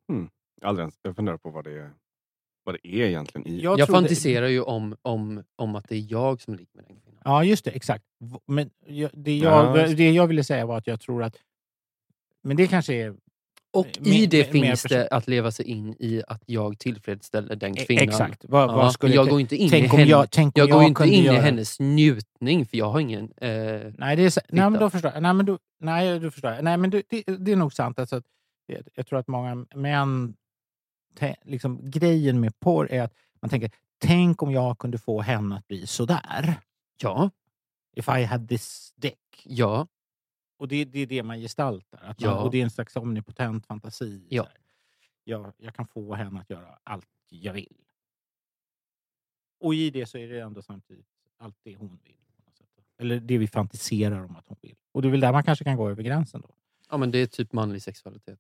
Mhm. 0.08 0.30
Aldrig 0.62 0.84
ens, 0.84 1.00
jag 1.02 1.16
funderar 1.16 1.38
på 1.38 1.50
vad 1.50 1.63
det, 1.63 1.72
är, 1.80 1.94
vad 2.63 2.75
det 2.75 2.88
är 2.88 3.08
egentligen 3.08 3.48
i... 3.48 3.62
Jag, 3.62 3.78
trodde- 3.78 3.92
fantiserar 3.92 4.48
ju 4.48 4.62
om, 4.62 4.96
om, 5.02 5.44
om 5.56 5.75
att 5.75 5.90
det 5.90 5.96
är 5.96 6.12
jag 6.12 6.42
som 6.42 6.56
ligger 6.56 6.72
med 6.74 6.86
den 6.86 7.00
kvinnan. 7.02 7.22
Ja, 7.25 7.44
just 7.44 7.66
det. 7.66 7.72
Exakt. 7.72 8.06
Men 8.46 8.70
jag, 8.86 9.12
det, 9.13 9.38
jag, 9.38 9.78
Ja, 9.78 9.88
det 9.88 10.12
jag 10.12 10.28
ville 10.28 10.44
säga 10.44 10.66
var 10.66 10.78
att 10.78 10.88
jag 10.88 11.00
tror 11.02 11.24
att... 11.24 11.38
Men 12.42 12.58
det 12.58 12.68
kanske 12.68 12.94
är... 12.94 13.16
Och 13.74 13.88
Mer- 14.00 14.13
i 14.13 14.25
det 14.25 14.53
mer- 14.53 14.62
mer 14.62 14.68
finns 14.70 14.84
det 14.84 15.08
att 15.08 15.27
leva 15.27 15.51
sig 15.51 15.65
in 15.65 15.96
i 16.00 16.22
att 16.27 16.44
jag 16.46 16.80
tillfredsställer 16.80 17.56
den 17.56 17.77
e- 17.77 17.86
kvinnan. 17.86 18.03
Exakt. 18.03 18.46
Vad, 18.48 18.70
Ja, 18.70 18.75
vad 18.75 18.94
skulle 18.94 19.15
jag 19.15 19.25
jag 19.25 19.30
går 19.30 19.39
inte 19.42 19.56
in 19.56 19.68
i 19.68 19.70
tänk 19.70 19.94
om 19.94 20.00
henne. 20.00 20.12
jag, 20.12 20.32
tänk 20.32 20.58
om 20.58 20.60
Jag 20.60 20.70
går 20.70 20.84
inte 20.84 21.08
in 21.08 21.25
i 21.25 21.27
hennes 21.36 21.80
njutning 21.80 22.65
för 22.65 22.77
jag 22.77 22.89
har 22.89 23.00
ingen... 23.00 23.24
Eh, 23.38 23.50
Nej, 23.98 24.15
det 24.15 24.24
är, 24.24 24.53
nej 24.53 24.70
men 24.70 24.74
då 24.80 24.89
förstår 24.89 25.12
jag. 25.13 25.24
Nej, 25.24 25.34
men 25.34 25.46
då, 25.46 25.58
nej, 25.80 26.20
då 26.20 26.32
förstår 26.32 26.51
jag. 26.51 26.63
Nej, 26.63 26.77
men 26.77 26.89
det, 26.89 27.03
det, 27.10 27.24
det 27.39 27.51
är 27.51 27.56
nog 27.56 27.74
sant. 27.74 28.00
Alltså, 28.00 28.15
att 28.15 28.25
jag, 28.65 28.82
jag 28.96 29.08
tror 29.08 29.20
att 29.20 29.27
många 29.27 29.65
män... 29.75 30.34
Te, 31.20 31.36
liksom, 31.46 31.89
grejen 31.92 32.39
med 32.39 32.60
porr 32.60 32.92
är 32.92 33.01
att 33.01 33.13
man 33.42 33.50
tänker, 33.50 33.72
tänk 33.98 34.42
om 34.44 34.51
jag 34.51 34.80
kunde 34.80 34.98
få 34.98 35.22
henne 35.22 35.56
att 35.58 35.68
bli 35.68 35.88
sådär. 35.88 36.56
ja, 37.01 37.30
If 37.96 38.08
I 38.08 38.24
had 38.24 38.50
this 38.50 38.94
dick. 38.96 39.20
ja, 39.46 39.88
Och 40.63 40.70
det, 40.70 40.86
det 40.86 41.00
är 41.00 41.08
det 41.08 41.24
man 41.24 41.39
gestaltar. 41.39 41.98
Att 41.98 42.20
man, 42.22 42.29
Ja. 42.29 42.43
Och 42.43 42.51
det 42.51 42.58
är 42.60 42.63
en 42.63 42.72
slags 42.72 42.96
omnipotent 42.96 43.65
fantasi. 43.65 44.27
Ja. 44.29 44.48
Jag, 45.24 45.53
jag 45.58 45.75
kan 45.75 45.88
få 45.88 46.13
henne 46.15 46.39
att 46.39 46.50
göra 46.50 46.79
allt 46.84 47.08
jag 47.29 47.53
vill. 47.53 47.77
Och 49.60 49.75
i 49.75 49.89
det 49.89 50.05
så 50.05 50.17
är 50.17 50.27
det 50.27 50.39
ändå 50.39 50.62
samtidigt 50.62 51.08
allt 51.38 51.58
det 51.63 51.75
hon 51.75 52.00
vill. 52.03 52.17
Eller 52.98 53.20
det 53.20 53.38
vi 53.38 53.48
fantiserar 53.48 54.24
om 54.24 54.36
att 54.36 54.48
hon 54.48 54.58
vill. 54.62 54.75
Och 54.91 55.01
det 55.01 55.08
är 55.08 55.12
väl 55.12 55.20
där 55.20 55.32
man 55.32 55.43
kanske 55.43 55.65
kan 55.65 55.77
gå 55.77 55.89
över 55.89 56.03
gränsen 56.03 56.41
då. 56.41 56.55
ja, 56.89 56.98
men 56.98 57.12
det 57.12 57.17
är 57.17 57.27
typ 57.27 57.53
manlig 57.53 57.82
sexualitet. 57.82 58.39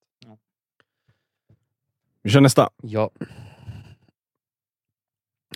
Vi 2.21 2.29
kör 2.29 2.41
nästa. 2.41 2.69
Ja. 2.81 3.09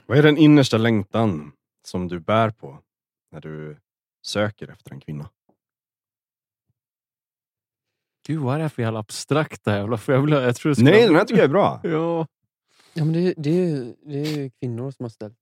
Vad 0.06 0.18
är 0.18 0.24
den 0.24 0.38
innersta 0.38 0.78
längtan 0.78 1.52
som 1.84 2.08
du 2.08 2.20
bär 2.20 2.50
på 2.50 2.80
när 3.32 3.42
du 3.42 3.78
söker 4.22 4.68
efter 4.68 4.92
en 4.92 5.00
kvinna? 5.00 5.30
Gud, 8.28 8.40
vad 8.42 8.56
är 8.56 8.60
det 8.64 8.70
för 8.70 8.82
jävla 8.82 9.00
abstrakta 9.00 9.76
jävla 9.78 9.98
frågor? 9.98 10.30
Jag, 10.32 10.44
jag 10.44 10.56
tror 10.56 10.70
det 10.70 10.76
ska 10.76 10.84
Nej, 10.84 11.06
den 11.08 11.16
här 11.16 11.26
tycker 11.26 11.38
jag 11.42 11.46
är 11.46 11.52
bra. 11.52 11.80
Ja. 11.84 12.28
ja 12.94 13.06
men 13.06 13.14
det, 13.14 13.34
det, 13.38 13.50
är, 13.50 13.96
det 14.06 14.18
är 14.20 14.50
kvinnor 14.50 14.92
som 14.92 15.04
har 15.04 15.10
ställt 15.10 15.38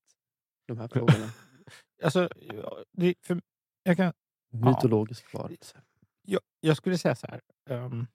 de 0.68 0.78
här 0.78 0.88
frågorna. 0.88 1.30
Alltså, 2.04 2.30
ja, 2.54 2.78
det, 2.92 3.14
för, 3.22 3.42
jag, 3.84 3.98
kan, 3.98 4.14
Mytologiskt 4.52 5.30
svar. 5.32 5.52
jag, 6.22 6.42
jag 6.60 6.78
skulle 6.78 6.98
säga 6.98 7.16
så 7.16 7.28
här. 7.28 7.42
ehm, 7.70 8.08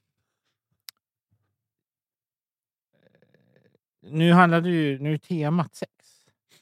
nu 4.02 4.32
handlar 4.32 4.60
det 4.60 4.68
ju, 4.70 4.98
nu 4.98 5.14
är 5.14 5.18
temat 5.18 5.74
sex. 5.74 5.92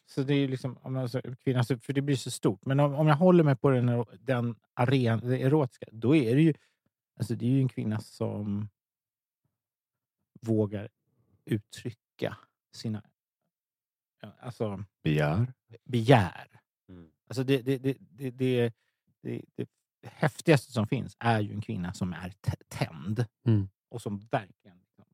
Så 0.06 0.22
det 0.22 0.34
är 0.34 0.38
ju 0.38 0.48
liksom, 0.48 0.78
om 0.82 0.92
man, 0.92 1.08
säger 1.08 1.34
kvinna, 1.34 1.64
så- 1.64 1.78
för 1.78 1.92
det 1.92 2.00
blir 2.02 2.16
så 2.16 2.30
stort. 2.30 2.66
Men 2.66 2.80
om, 2.80 2.94
om 2.94 3.06
jag 3.06 3.16
håller 3.16 3.44
mig 3.44 3.56
på 3.56 3.70
den, 3.70 4.04
den 4.20 4.54
aren, 4.74 5.20
det 5.28 5.42
erotiska, 5.42 5.86
då 5.92 6.16
är 6.16 6.34
det 6.34 6.42
ju, 6.42 6.54
alltså 7.18 7.34
det 7.34 7.46
är 7.46 7.50
ju 7.50 7.60
en 7.60 7.68
kvinna 7.68 8.00
som 8.00 8.68
vågar 10.40 10.88
uttrycka 11.44 12.36
sina 12.72 13.02
alltså, 14.40 14.84
Begär. 15.02 15.52
begär. 15.84 16.60
Mm. 16.88 17.10
Alltså 17.28 17.44
det, 17.44 17.62
det, 17.62 17.78
det, 17.78 17.96
det, 18.00 18.30
det, 18.30 18.72
det, 19.22 19.42
det 19.56 20.08
häftigaste 20.08 20.72
som 20.72 20.86
finns 20.86 21.16
är 21.18 21.40
ju 21.40 21.52
en 21.52 21.60
kvinna 21.60 21.92
som 21.92 22.12
är 22.12 22.32
tänd. 22.68 23.24
Mm. 23.46 23.68
Och 23.90 24.02
som 24.02 24.18
verkligen 24.18 24.78
liksom, 24.78 25.04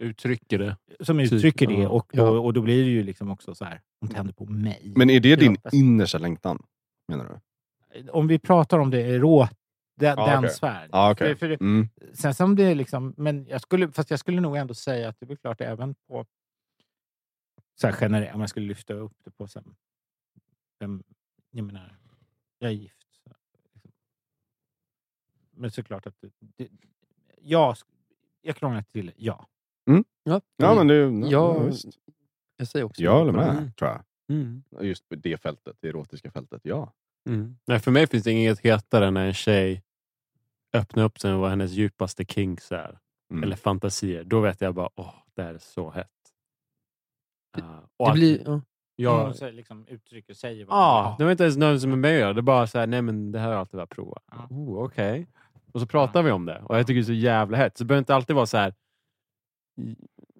Uttrycker 0.00 0.58
det. 0.58 0.76
som 1.00 1.18
Typ, 1.18 1.32
uttrycker 1.32 1.66
det. 1.66 1.86
Och 1.86 2.10
då, 2.12 2.22
Ja. 2.22 2.38
och 2.40 2.52
då 2.52 2.62
blir 2.62 2.84
det 2.84 2.90
ju 2.90 3.02
liksom 3.02 3.30
också 3.30 3.54
så 3.54 3.64
här, 3.64 3.82
hon 4.00 4.10
tänder 4.10 4.32
på 4.34 4.46
mig. 4.46 4.92
Men 4.96 5.10
är 5.10 5.20
det 5.20 5.36
din 5.36 5.56
innersta 5.72 6.18
längtan? 6.18 6.62
Menar 7.08 7.24
du? 7.24 8.10
Om 8.10 8.26
vi 8.26 8.38
pratar 8.38 8.78
om 8.78 8.90
det 8.90 9.02
erot, 9.02 9.50
den, 9.96 10.14
Ja, 10.18 10.40
den 10.40 10.50
sfären. 10.50 10.88
Ja, 10.92 11.12
okej. 11.12 11.28
För, 11.28 11.34
för 11.38 11.48
det, 11.48 11.60
Mm. 11.60 11.88
sen 12.14 12.34
som 12.34 12.56
det 12.56 12.62
är 12.62 12.74
liksom, 12.74 13.14
men 13.16 13.46
jag 13.46 13.60
skulle, 13.60 13.92
fast 13.92 14.10
jag 14.10 14.20
skulle 14.20 14.40
nog 14.40 14.56
ändå 14.56 14.74
säga 14.74 15.08
att 15.08 15.16
det 15.20 15.30
är 15.32 15.36
klart 15.36 15.60
även 15.60 15.94
på 15.94 16.26
så 17.80 17.86
här 17.86 17.96
generellt, 18.00 18.34
om 18.34 18.40
jag 18.40 18.50
skulle 18.50 18.66
lyfta 18.66 18.94
upp 18.94 19.12
det 19.24 19.30
på 19.30 19.46
sen, 19.48 19.74
vem, 20.78 21.02
jag 21.50 21.64
menar, 21.64 21.96
jag 22.58 22.70
är 22.70 22.74
gift. 22.74 23.06
Så, 23.24 23.30
liksom. 23.74 23.90
Men 25.50 25.70
såklart 25.70 26.06
att 26.06 26.14
det, 26.20 26.30
det, 26.40 26.68
jag, 27.40 27.76
jag 28.42 28.56
krånglar 28.56 28.82
till 28.82 29.06
det, 29.06 29.12
ja. 29.16 29.48
Ja, 30.26 30.40
Ja, 30.56 30.74
men 30.74 30.86
det, 30.88 30.94
ja, 30.94 31.10
Ja, 31.10 31.54
ja, 31.54 31.58
visst. 31.62 31.86
jag 32.56 32.68
säger 32.68 32.84
också 32.84 33.02
jag 33.02 33.12
ja 33.14 33.18
håller 33.18 33.32
med, 33.32 33.50
Mm. 33.50 33.72
tror 33.72 33.90
jag. 33.90 34.02
Mm. 34.28 34.62
Just 34.80 35.08
på 35.08 35.14
det 35.14 35.36
fältet, 35.42 35.76
det 35.80 35.88
erotiska 35.88 36.30
fältet, 36.30 36.60
ja. 36.64 36.92
Mm. 37.28 37.56
Nej, 37.66 37.78
för 37.80 37.90
mig 37.90 38.06
finns 38.06 38.24
det 38.24 38.30
inget 38.32 38.60
hetare 38.60 39.10
när 39.10 39.26
en 39.26 39.34
tjej 39.34 39.82
öppnar 40.74 41.04
upp 41.04 41.18
sig 41.20 41.32
och 41.32 41.40
vad 41.40 41.50
hennes 41.50 41.72
djupaste 41.72 42.24
kinks 42.24 42.72
är. 42.72 42.98
Mm. 43.30 43.42
Eller 43.42 43.56
fantasier. 43.56 44.24
Då 44.24 44.40
vet 44.40 44.60
jag 44.60 44.74
bara, 44.74 44.88
åh, 44.94 45.14
det 45.36 45.42
här 45.42 45.54
är 45.54 45.58
så 45.58 45.90
hett. 45.90 46.08
Uh, 47.58 47.78
och 47.96 48.06
Det 48.06 48.10
att 48.10 48.14
blir, 48.14 48.42
ja. 48.44 48.60
jag, 48.96 49.24
Hon 49.24 49.34
så, 49.34 49.50
liksom, 49.50 49.86
uttrycker, 49.88 50.34
säger 50.34 50.64
vad 50.64 50.78
Ja, 50.78 51.02
hon 51.02 51.10
vill 51.10 51.18
det 51.18 51.24
var 51.24 51.30
inte 51.30 51.44
ens 51.44 51.56
någon 51.56 51.80
som 51.80 51.92
är 51.92 51.96
med 51.96 52.18
göra. 52.18 52.32
Det 52.32 52.40
är 52.40 52.42
bara 52.42 52.66
så 52.66 52.78
här, 52.78 52.86
nej 52.86 53.02
men 53.02 53.32
det 53.32 53.38
här 53.38 53.46
har 53.46 53.52
jag 53.52 53.60
alltid 53.60 53.76
velat 53.76 53.90
prova. 53.90 54.18
Ja. 54.30 54.46
Oh, 54.50 54.84
Okej. 54.84 55.26
Och 55.72 55.80
så 55.80 55.86
pratar 55.86 56.22
vi 56.22 56.30
om 56.30 56.46
det. 56.46 56.62
Och 56.64 56.78
jag 56.78 56.86
tycker 56.86 56.94
det 56.94 57.02
är 57.02 57.06
så 57.06 57.12
jävla 57.12 57.56
hett. 57.56 57.78
Så 57.78 57.84
det 57.84 57.88
behöver 57.88 57.98
inte 57.98 58.14
alltid 58.14 58.36
vara 58.36 58.46
så 58.46 58.56
här. 58.56 58.74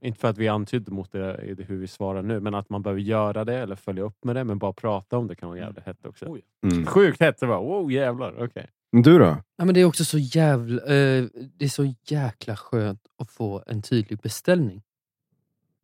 Inte 0.03 0.21
för 0.21 0.29
att 0.29 0.39
vi 0.39 0.49
antydde 0.49 0.93
mot 0.93 1.13
det 1.13 1.45
i 1.45 1.55
det 1.55 1.65
hur 1.65 1.79
vi 1.79 1.87
svarar 1.87 2.23
nu, 2.23 2.41
men 2.41 2.55
att 2.55 2.71
man 2.71 2.83
behöver 2.83 3.01
göra 3.01 3.45
det 3.45 3.55
eller 3.59 3.77
följa 3.77 4.03
upp 4.03 4.25
med 4.25 4.37
det. 4.37 4.45
Men 4.45 4.59
bara 4.59 4.73
prata 4.73 5.19
om 5.19 5.27
det 5.27 5.35
kan 5.35 5.49
vara 5.49 5.59
jävligt 5.59 5.85
hett 5.85 6.07
också. 6.07 6.27
Oj. 6.29 6.43
Mm. 6.63 6.87
Sjukt 6.87 7.21
hett. 7.21 7.39
Så 7.39 7.47
bara, 7.47 7.61
wow 7.61 7.93
jävlar. 7.93 8.45
Okej. 8.45 8.71
Men 8.84 8.84
du 9.03 9.19
då? 9.19 9.43
Ja, 9.57 9.65
men 9.65 9.75
det 9.75 9.81
är 9.81 9.85
också 9.85 10.05
så 10.05 10.19
jävla, 10.19 10.83
eh, 10.83 11.25
det 11.35 11.65
är 11.65 11.69
så 11.69 11.95
jäkla 12.05 12.57
skönt 12.57 13.07
att 13.19 13.31
få 13.31 13.65
en 13.67 13.83
tydlig 13.83 14.19
beställning. 14.19 14.83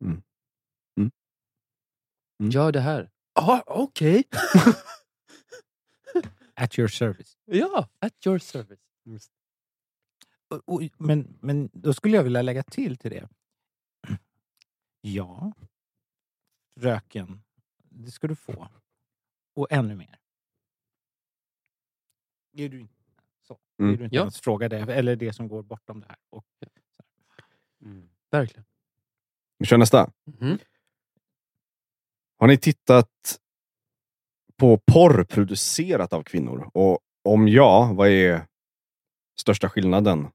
Mm. 0.01 0.21
Mm. 0.97 1.11
Mm. 2.39 2.51
Gör 2.51 2.71
det 2.71 2.79
här. 2.79 3.09
Ja, 3.33 3.63
okej. 3.67 4.23
At 6.55 6.79
your 6.79 6.87
service. 6.87 7.37
ja, 7.45 7.89
at 7.99 8.25
your 8.27 8.39
service. 8.39 8.79
Och- 10.47 10.61
och- 10.69 10.81
Men, 10.97 11.37
men 11.41 11.69
då 11.73 11.93
skulle 11.93 12.17
jag 12.17 12.23
vilja 12.23 12.41
lägga 12.41 12.63
till 12.63 12.97
till 12.97 13.11
det. 13.11 13.29
Ja, 15.03 15.53
röken, 16.75 17.43
det 17.77 18.11
ska 18.11 18.27
du 18.27 18.35
få. 18.35 18.67
Och 19.53 19.67
ännu 19.71 19.95
mer. 19.95 20.19
Är 22.53 22.69
du 22.69 22.79
inte, 22.79 23.00
Mm. 23.81 23.93
är 23.93 23.97
du 23.97 24.03
inte 24.03 24.15
Ja. 24.15 24.21
ens 24.21 24.41
fråga 24.41 24.69
det, 24.69 24.77
eller 24.93 25.15
det 25.15 25.33
som 25.33 25.47
går 25.47 25.63
bortom 25.63 25.99
det 25.99 26.05
här. 26.07 26.17
Och, 26.29 26.45
Mm. 27.85 28.09
Verkligen. 28.31 28.65
Vi 29.57 29.65
kör 29.65 29.77
nästa. 29.77 30.11
Mhm. 30.25 30.57
Har 32.37 32.47
ni 32.47 32.57
tittat 32.57 33.39
på 34.57 34.77
porr 34.77 35.23
producerat 35.23 36.13
av 36.13 36.23
kvinnor? 36.23 36.69
Och 36.73 36.99
om 37.23 37.47
ja, 37.47 37.93
vad 37.95 38.07
är 38.09 38.47
största 39.39 39.69
skillnaden? 39.69 40.25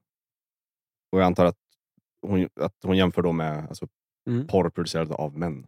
Och 1.11 1.19
jag 1.19 1.25
antar 1.25 1.45
att 1.45 1.57
hon, 2.21 2.49
att 2.59 2.75
hon 2.83 2.97
jämför 2.97 3.21
då 3.21 3.31
med 3.31 3.67
alltså, 3.67 3.87
Mm. 4.27 4.47
porr 4.47 4.69
producerad 4.69 5.11
av 5.11 5.37
män. 5.37 5.67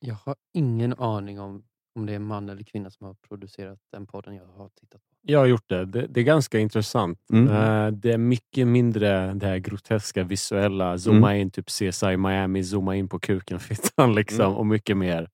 Jag 0.00 0.14
har 0.14 0.36
ingen 0.52 0.94
aning 0.94 1.40
om 1.40 1.64
om 1.94 2.06
det 2.06 2.14
är 2.14 2.18
man 2.18 2.48
eller 2.48 2.62
kvinna 2.62 2.90
som 2.90 3.06
har 3.06 3.14
producerat 3.14 3.80
den 3.90 4.06
podden 4.06 4.34
jag 4.34 4.46
har 4.46 4.68
tittat 4.68 5.02
på. 5.08 5.16
Jag 5.22 5.38
har 5.38 5.46
gjort 5.46 5.68
det. 5.68 5.84
Det, 5.84 6.06
det 6.06 6.20
är 6.20 6.24
ganska 6.24 6.58
intressant. 6.58 7.18
Mm. 7.32 7.48
Eh, 7.48 7.92
det 7.92 8.12
är 8.12 8.18
mycket 8.18 8.66
mindre 8.66 9.34
det 9.34 9.46
här 9.46 9.58
groteska 9.58 10.24
visuella. 10.24 10.98
Zooma 10.98 11.36
in, 11.36 11.50
typ 11.50 11.66
CSI 11.66 12.16
Miami, 12.16 12.64
zooma 12.64 12.96
in 12.96 13.08
på 13.08 13.18
kuken, 13.18 13.60
fittan 13.60 14.14
liksom. 14.14 14.40
Mm. 14.46 14.56
Och 14.56 14.66
mycket 14.66 14.96
mer. 14.96 15.28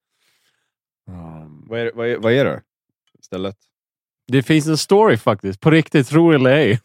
Um, 1.11 1.65
Vad 1.69 1.81
är, 1.81 1.93
vad 1.95 2.09
är, 2.09 2.17
vad 2.19 2.33
är 2.33 2.45
det 2.45 2.63
istället? 3.21 3.57
Det 4.33 4.43
finns 4.43 4.67
en 4.67 4.77
story 4.79 5.17
faktiskt, 5.17 5.61
på 5.61 5.71
riktigt, 5.71 6.09
tro 6.09 6.33
eller 6.33 6.51
ej. 6.51 6.81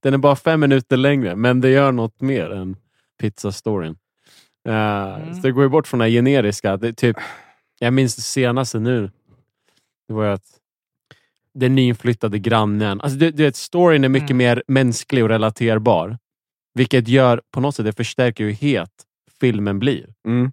Den 0.00 0.14
är 0.14 0.18
bara 0.18 0.36
fem 0.36 0.60
minuter 0.60 0.96
längre, 0.96 1.36
men 1.36 1.60
det 1.60 1.70
gör 1.70 1.92
något 1.92 2.20
mer 2.20 2.50
än 2.50 2.76
pizzastoryn. 3.20 3.96
Uh, 4.68 4.74
Mm. 5.22 5.34
Så 5.34 5.40
det 5.40 5.52
går 5.52 5.62
ju 5.62 5.68
bort 5.68 5.86
från 5.86 5.98
det 5.98 6.04
här 6.04 6.10
generiska. 6.12 6.76
Det 6.76 6.92
typ, 6.92 7.16
jag 7.78 7.92
minns 7.92 8.16
det 8.16 8.22
senaste 8.22 8.78
nu. 8.78 9.10
Det 10.08 10.14
var 10.14 10.24
ju 10.24 10.30
att 10.30 10.59
den 11.54 11.74
nyinflyttade 11.74 12.38
grannen. 12.38 13.00
Alltså 13.00 13.18
det, 13.18 13.30
det, 13.30 13.56
storyn 13.56 14.04
är 14.04 14.08
mycket 14.08 14.30
Mm. 14.30 14.36
mer 14.38 14.62
mänsklig 14.68 15.22
och 15.22 15.28
relaterbar. 15.28 16.18
Vilket 16.74 17.08
gör 17.08 17.42
på 17.50 17.60
något 17.60 17.74
sätt, 17.74 17.84
det 17.84 17.92
förstärker 17.92 18.44
hur 18.44 18.52
het 18.52 18.90
filmen 19.40 19.78
blir. 19.78 20.14
Mm. 20.28 20.52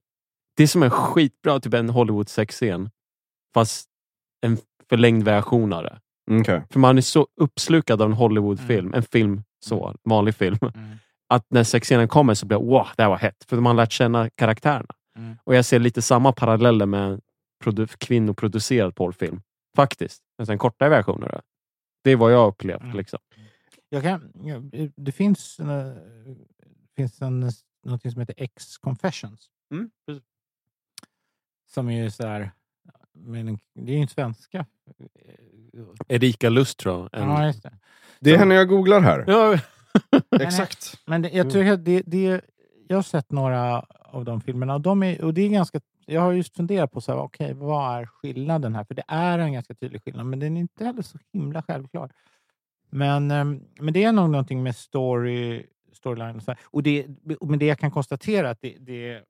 Det 0.58 0.64
är 0.64 0.68
som 0.68 0.84
en 0.84 0.90
skitbra 0.90 1.60
typ 1.60 1.74
en 1.74 1.90
Hollywood 1.90 2.30
sexscen. 2.30 2.90
Fast 3.54 3.88
en 4.42 4.58
förlängd 4.90 5.24
version 5.24 5.74
av 5.74 5.84
det. 5.84 6.00
Okej. 6.32 6.62
För 6.70 6.80
man 6.80 6.98
är 6.98 7.02
så 7.02 7.28
uppslukad 7.42 8.02
av 8.02 8.08
en 8.10 8.14
Hollywoodfilm, 8.18 8.94
en 8.94 9.04
film 9.04 9.44
så, 9.66 9.96
vanlig 10.04 10.36
film. 10.36 10.58
Mm. 10.62 10.98
Att 11.30 11.46
när 11.50 11.64
sexscenen 11.64 12.08
kommer 12.08 12.34
så 12.34 12.46
blir 12.46 12.58
det 12.60 12.66
wow, 12.66 12.88
det 12.98 13.04
här 13.04 13.10
var 13.10 13.18
hett. 13.18 13.46
För 13.48 13.56
man 13.58 13.66
har 13.78 13.84
lärt 13.84 13.92
känna 13.92 14.30
karaktärerna. 14.30 14.96
Mm. 15.18 15.36
Och 15.44 15.56
jag 15.56 15.66
ser 15.66 15.80
lite 15.80 16.02
samma 16.02 16.32
paralleller 16.32 16.86
med 16.86 17.22
produ- 17.64 17.96
kvinnoproducerad 17.98 18.96
porrfilm. 18.96 19.42
Faktiskt. 19.76 20.22
Men 20.38 20.46
sen 20.46 20.58
kortare 20.58 20.90
versioner. 20.90 21.30
då. 21.30 21.42
Det 22.04 22.12
är 22.12 22.16
vad 22.16 22.34
jag 22.34 22.38
har 22.38 22.48
upplevt. 22.48 22.82
Mm. 22.82 22.98
Liksom. 22.98 23.20
Jag 23.90 24.04
kan, 24.04 24.32
ja, 24.44 24.62
det 24.96 25.12
finns, 25.12 25.60
eh, 25.60 25.94
finns 26.96 27.22
en, 27.22 27.40
något 27.84 28.02
som 28.02 28.20
heter 28.20 28.36
X-Confessions. 28.38 29.50
Mm. 29.72 29.92
Som 31.68 31.90
är 31.90 32.10
så 32.10 32.28
här, 32.28 32.52
men 33.14 33.60
det 33.74 33.92
är 33.92 33.96
ju 33.96 34.02
en 34.02 34.08
svenska. 34.08 34.66
Erika 36.08 36.50
Lust 36.50 36.80
tror 36.80 37.10
jag. 37.12 37.22
En... 37.22 37.30
Ja, 37.30 37.46
just 37.46 37.64
det. 37.64 37.74
Det 38.20 38.34
är 38.34 38.38
henne 38.38 38.56
jag 38.56 38.68
googlar 38.68 39.02
här. 39.02 39.24
Ja, 39.28 39.60
Exakt. 40.42 41.00
Men 41.06 41.22
det, 41.22 41.30
jag, 41.30 41.50
tycker 41.52 41.72
att 41.72 41.86
det, 41.86 42.04
det, 42.06 42.42
jag 42.88 42.98
har 42.98 43.04
sett 43.04 43.32
några 43.32 43.80
av 44.02 44.26
de 44.26 44.42
filmerna 44.42 44.76
och, 44.76 44.82
de 44.82 45.04
är, 45.04 45.22
och 45.22 45.34
det 45.34 45.42
är 45.42 45.50
ganska... 45.50 45.80
Jag 46.10 46.22
har 46.22 46.34
just 46.34 46.56
funderat 46.56 46.92
på 46.92 47.02
så 47.02 47.12
här, 47.12 47.22
okay, 47.22 47.54
vad 47.54 48.00
är 48.00 48.06
skillnaden 48.06 48.76
här? 48.76 48.84
För 48.84 48.96
det 48.96 49.04
är 49.08 49.40
en 49.40 49.54
ganska 49.54 49.74
tydlig 49.74 50.04
skillnad, 50.04 50.26
men 50.26 50.40
den 50.40 50.58
är 50.58 50.62
inte 50.62 50.86
heller 50.86 51.02
så 51.02 51.18
himla 51.34 51.62
självklar. 51.62 52.12
Men, 52.90 53.32
ehm, 53.32 53.64
men 53.80 53.94
det 53.94 54.04
är 54.04 54.12
nog 54.12 54.30
någonting 54.30 54.64
med 54.64 54.76
story, 54.76 55.66
storyline 55.94 56.36
och 56.36 56.44
så 56.44 56.52
här. 56.52 56.60
Och 56.64 56.84
det, 56.84 57.08
men 57.42 57.60
det 57.60 57.66
jag 57.66 57.80
kan 57.80 57.92
konstatera 57.92 58.50
att 58.50 58.62
det, 58.62 58.76
det 58.80 59.24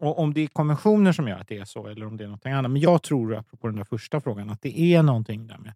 och 0.00 0.18
om 0.18 0.34
det 0.34 0.40
är 0.40 0.46
konventioner 0.46 1.12
som 1.12 1.28
gör 1.28 1.38
att 1.38 1.48
det 1.48 1.58
är 1.58 1.64
så 1.64 1.86
eller 1.86 2.06
om 2.06 2.16
det 2.16 2.24
är 2.24 2.28
någonting 2.28 2.52
annat. 2.52 2.70
Men 2.70 2.80
jag 2.80 3.02
tror, 3.02 3.36
apropå 3.36 3.66
den 3.66 3.76
där 3.76 3.84
första 3.84 4.20
frågan, 4.20 4.50
att 4.50 4.62
det 4.62 4.80
är 4.80 5.02
någonting 5.02 5.46
där 5.46 5.58
med... 5.58 5.74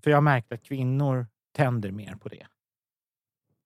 För 0.00 0.10
jag 0.10 0.16
har 0.16 0.22
märkt 0.22 0.52
att 0.52 0.62
kvinnor 0.62 1.26
tänder 1.52 1.90
mer 1.90 2.14
på 2.14 2.28
det. 2.28 2.46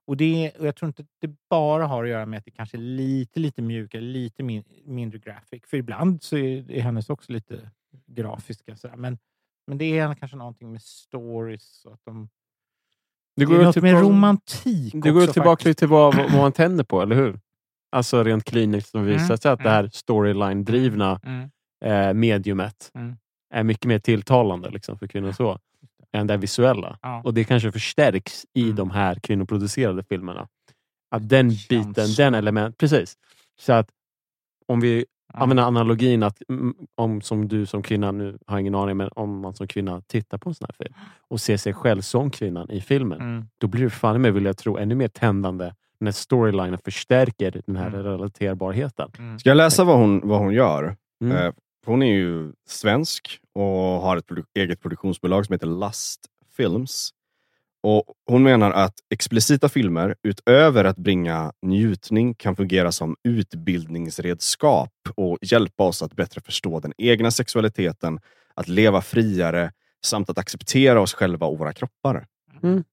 Och, 0.09 0.17
det, 0.17 0.53
och 0.59 0.67
jag 0.67 0.77
tror 0.77 0.87
inte 0.87 1.03
att 1.03 1.09
det 1.21 1.35
bara 1.51 1.87
har 1.87 2.05
att 2.05 2.11
göra 2.11 2.27
med 2.27 2.39
att 2.39 2.45
det 2.45 2.51
kanske 2.51 2.77
är 2.77 2.81
lite, 2.81 3.41
lite 3.41 3.63
mjukare, 3.63 4.03
lite 4.03 4.43
min, 4.43 4.65
mindre 4.85 5.19
graphic. 5.19 5.63
För 5.67 5.77
ibland 5.77 6.23
så 6.23 6.37
är, 6.37 6.71
är 6.71 6.81
hennes 6.81 7.11
också 7.11 7.33
lite 7.33 7.71
grafiska. 8.07 8.77
Så 8.77 8.89
Men, 8.97 9.19
men 9.67 9.79
det 9.79 9.99
är 9.99 10.15
kanske 10.15 10.37
någonting 10.37 10.73
med 10.73 10.83
stories. 10.83 11.85
Och 11.85 11.93
att 11.93 12.05
de, 12.05 12.29
det 13.37 13.45
det 13.45 13.53
är 13.53 13.57
går 13.57 13.65
något 13.65 13.65
med 13.65 13.83
tillbaka, 13.83 14.01
romantik 14.09 14.93
det 14.93 15.11
går 15.11 15.23
också, 15.23 15.33
tillbaka 15.33 15.51
faktiskt. 15.51 15.67
lite 15.67 15.79
till 15.79 15.89
vad, 15.89 16.17
vad 16.17 16.33
man 16.33 16.53
tänder 16.53 16.85
på, 16.85 17.03
eller 17.03 17.17
hur? 17.17 17.41
Alltså 17.93 18.25
rent 18.25 18.45
kliniskt 18.45 18.91
som 18.91 19.05
visar 19.05 19.25
Mm, 19.25 19.37
sig 19.39 19.51
att 19.53 19.59
det 19.59 19.71
mm. 19.71 19.73
här 19.73 19.89
storyline-drivna 19.89 21.21
Mm, 21.25 21.51
eh, 21.85 22.15
mediumet 22.15 22.91
Mm. 22.95 23.17
är 23.55 23.65
mycket 23.65 23.85
mer 23.85 23.99
tilltalande 23.99 24.71
liksom, 24.71 24.99
för 24.99 25.07
kvinnor 25.07 25.33
så, 25.33 25.59
än 26.17 26.27
det 26.27 26.37
visuella. 26.37 26.99
ja. 27.03 27.23
Och 27.25 27.35
det 27.35 27.45
kanske 27.45 27.73
förstärks 27.73 28.47
i 28.55 28.63
Mm. 28.65 28.77
de 28.77 28.91
här 28.91 29.15
kvinnoproducerade 29.15 30.03
filmerna. 30.09 30.49
Att 31.11 31.29
den 31.29 31.49
biten, 31.69 32.15
den 32.17 32.35
element, 32.35 32.79
precis. 32.79 33.17
Så 33.61 33.73
att 33.73 33.89
om 34.67 34.81
vi 34.81 35.05
Ja. 35.35 35.41
använder 35.41 35.63
analogin 35.65 36.23
att 36.23 36.43
mm, 36.49 36.75
om 36.95 37.21
som 37.21 37.49
du 37.49 37.67
som 37.67 37.83
kvinna, 37.83 38.13
nu 38.13 38.39
har 38.47 38.57
jag 38.57 38.61
ingen 38.61 38.75
aning, 38.75 38.97
men 38.97 39.09
om 39.17 39.41
man 39.41 39.55
som 39.55 39.67
kvinna 39.69 40.01
tittar 40.07 40.39
på 40.39 40.49
en 40.49 40.55
sån 40.55 40.67
här 40.69 40.85
film 40.85 40.95
och 41.29 41.41
ser 41.41 41.57
sig 41.57 41.73
själv 41.75 42.01
som 42.01 42.31
kvinnan 42.31 42.71
i 42.71 42.81
filmen, 42.81 43.21
Mm. 43.21 43.45
då 43.61 43.67
blir 43.67 43.83
det 43.85 43.91
fan 43.91 44.21
med, 44.23 44.35
vill 44.35 44.45
jag 44.45 44.57
tro, 44.57 44.77
ännu 44.79 44.95
mer 44.95 45.09
tändande 45.09 45.73
när 46.01 46.13
storylinen 46.13 46.79
förstärker 46.85 47.63
den 47.67 47.77
här 47.77 47.87
Mm. 47.89 48.03
relaterbarheten. 48.03 49.11
Mm. 49.19 49.39
Ska 49.39 49.51
jag 49.51 49.57
läsa 49.57 49.85
vad 49.85 49.99
hon, 49.99 50.29
vad 50.29 50.39
hon 50.39 50.53
gör? 50.55 50.97
Mm. 51.25 51.53
Hon 51.89 52.03
är 52.03 52.13
ju 52.13 52.53
svensk 52.67 53.41
och 53.55 53.65
har 53.65 54.17
ett 54.17 54.27
produ- 54.27 54.45
eget 54.55 54.81
produktionsbolag 54.81 55.47
som 55.47 55.53
heter 55.53 55.67
Lust 55.67 56.21
Films. 56.57 57.11
Och 57.83 58.05
Hon 58.27 58.43
menar 58.43 58.71
att 58.71 58.95
explicita 59.11 59.69
filmer, 59.69 60.17
utöver 60.23 60.85
att 60.85 60.97
bringa 60.97 61.53
njutning, 61.63 62.35
kan 62.35 62.57
fungera 62.57 62.93
som 62.93 63.17
utbildningsredskap 63.25 64.93
och 65.15 65.39
hjälpa 65.43 65.85
oss 65.85 66.03
att 66.03 66.13
bättre 66.13 66.41
förstå 66.41 66.81
den 66.81 66.93
egna 66.99 67.31
sexualiteten, 67.31 68.21
att 68.55 68.69
leva 68.69 69.01
friare 69.01 69.73
samt 70.05 70.31
att 70.31 70.39
acceptera 70.39 71.01
oss 71.01 71.15
själva 71.15 71.47
och 71.47 71.59
våra 71.59 71.73
kroppar. 71.73 72.27
Mm. 72.63 72.85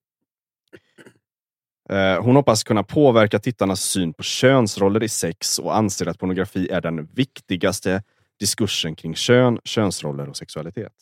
Eh, 1.89 2.23
Hon 2.23 2.36
hoppas 2.36 2.63
kunna 2.63 2.84
påverka 2.84 3.39
tittarnas 3.39 3.81
syn 3.81 4.13
på 4.13 4.23
könsroller 4.23 5.03
i 5.03 5.10
sex 5.10 5.60
och 5.60 5.77
anser 5.77 6.08
att 6.08 6.19
pornografi 6.19 6.69
är 6.69 6.81
den 6.81 7.05
viktigaste 7.05 8.03
diskursen 8.39 8.95
kring 8.95 9.15
kön, 9.15 9.59
könsroller 9.63 10.29
och 10.29 10.37
sexualitet. 10.37 10.93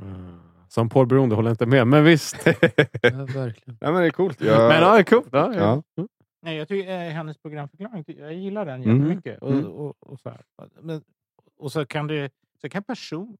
Mm. 0.00 0.38
Som 0.68 0.88
porrberoende 0.88 1.34
håller 1.34 1.48
jag 1.48 1.52
inte 1.54 1.66
med, 1.66 1.86
men 1.86 2.04
visst. 2.04 2.36
Ja, 3.02 3.24
verkligen. 3.24 3.78
Ja, 3.80 3.92
men 3.92 4.00
det 4.00 4.06
är 4.06 4.10
coolt. 4.10 4.40
Jag, 4.40 4.68
Men 4.68 4.82
ja, 4.82 4.92
det 4.94 4.98
är 4.98 5.02
coolt. 5.04 5.28
Ja, 5.32 5.54
ja. 5.54 5.82
Ja. 5.94 6.06
Nej, 6.42 6.56
jag 6.56 6.68
tycker 6.68 6.90
eh, 6.90 7.12
hennes 7.12 7.38
programförklaring, 7.38 8.04
jag 8.06 8.34
gillar 8.34 8.66
den 8.66 8.82
Mm. 8.82 8.96
jättemycket. 8.96 9.42
Och, 9.42 9.52
Mm. 9.52 9.66
och, 9.66 9.96
och, 10.00 10.20
så 10.20 10.30
här. 10.30 10.42
Men, 10.80 11.02
och 11.56 11.72
så 11.72 11.86
kan 11.86 12.06
det, 12.06 12.30
så 12.60 12.68
kan 12.68 12.84
person, 12.84 13.36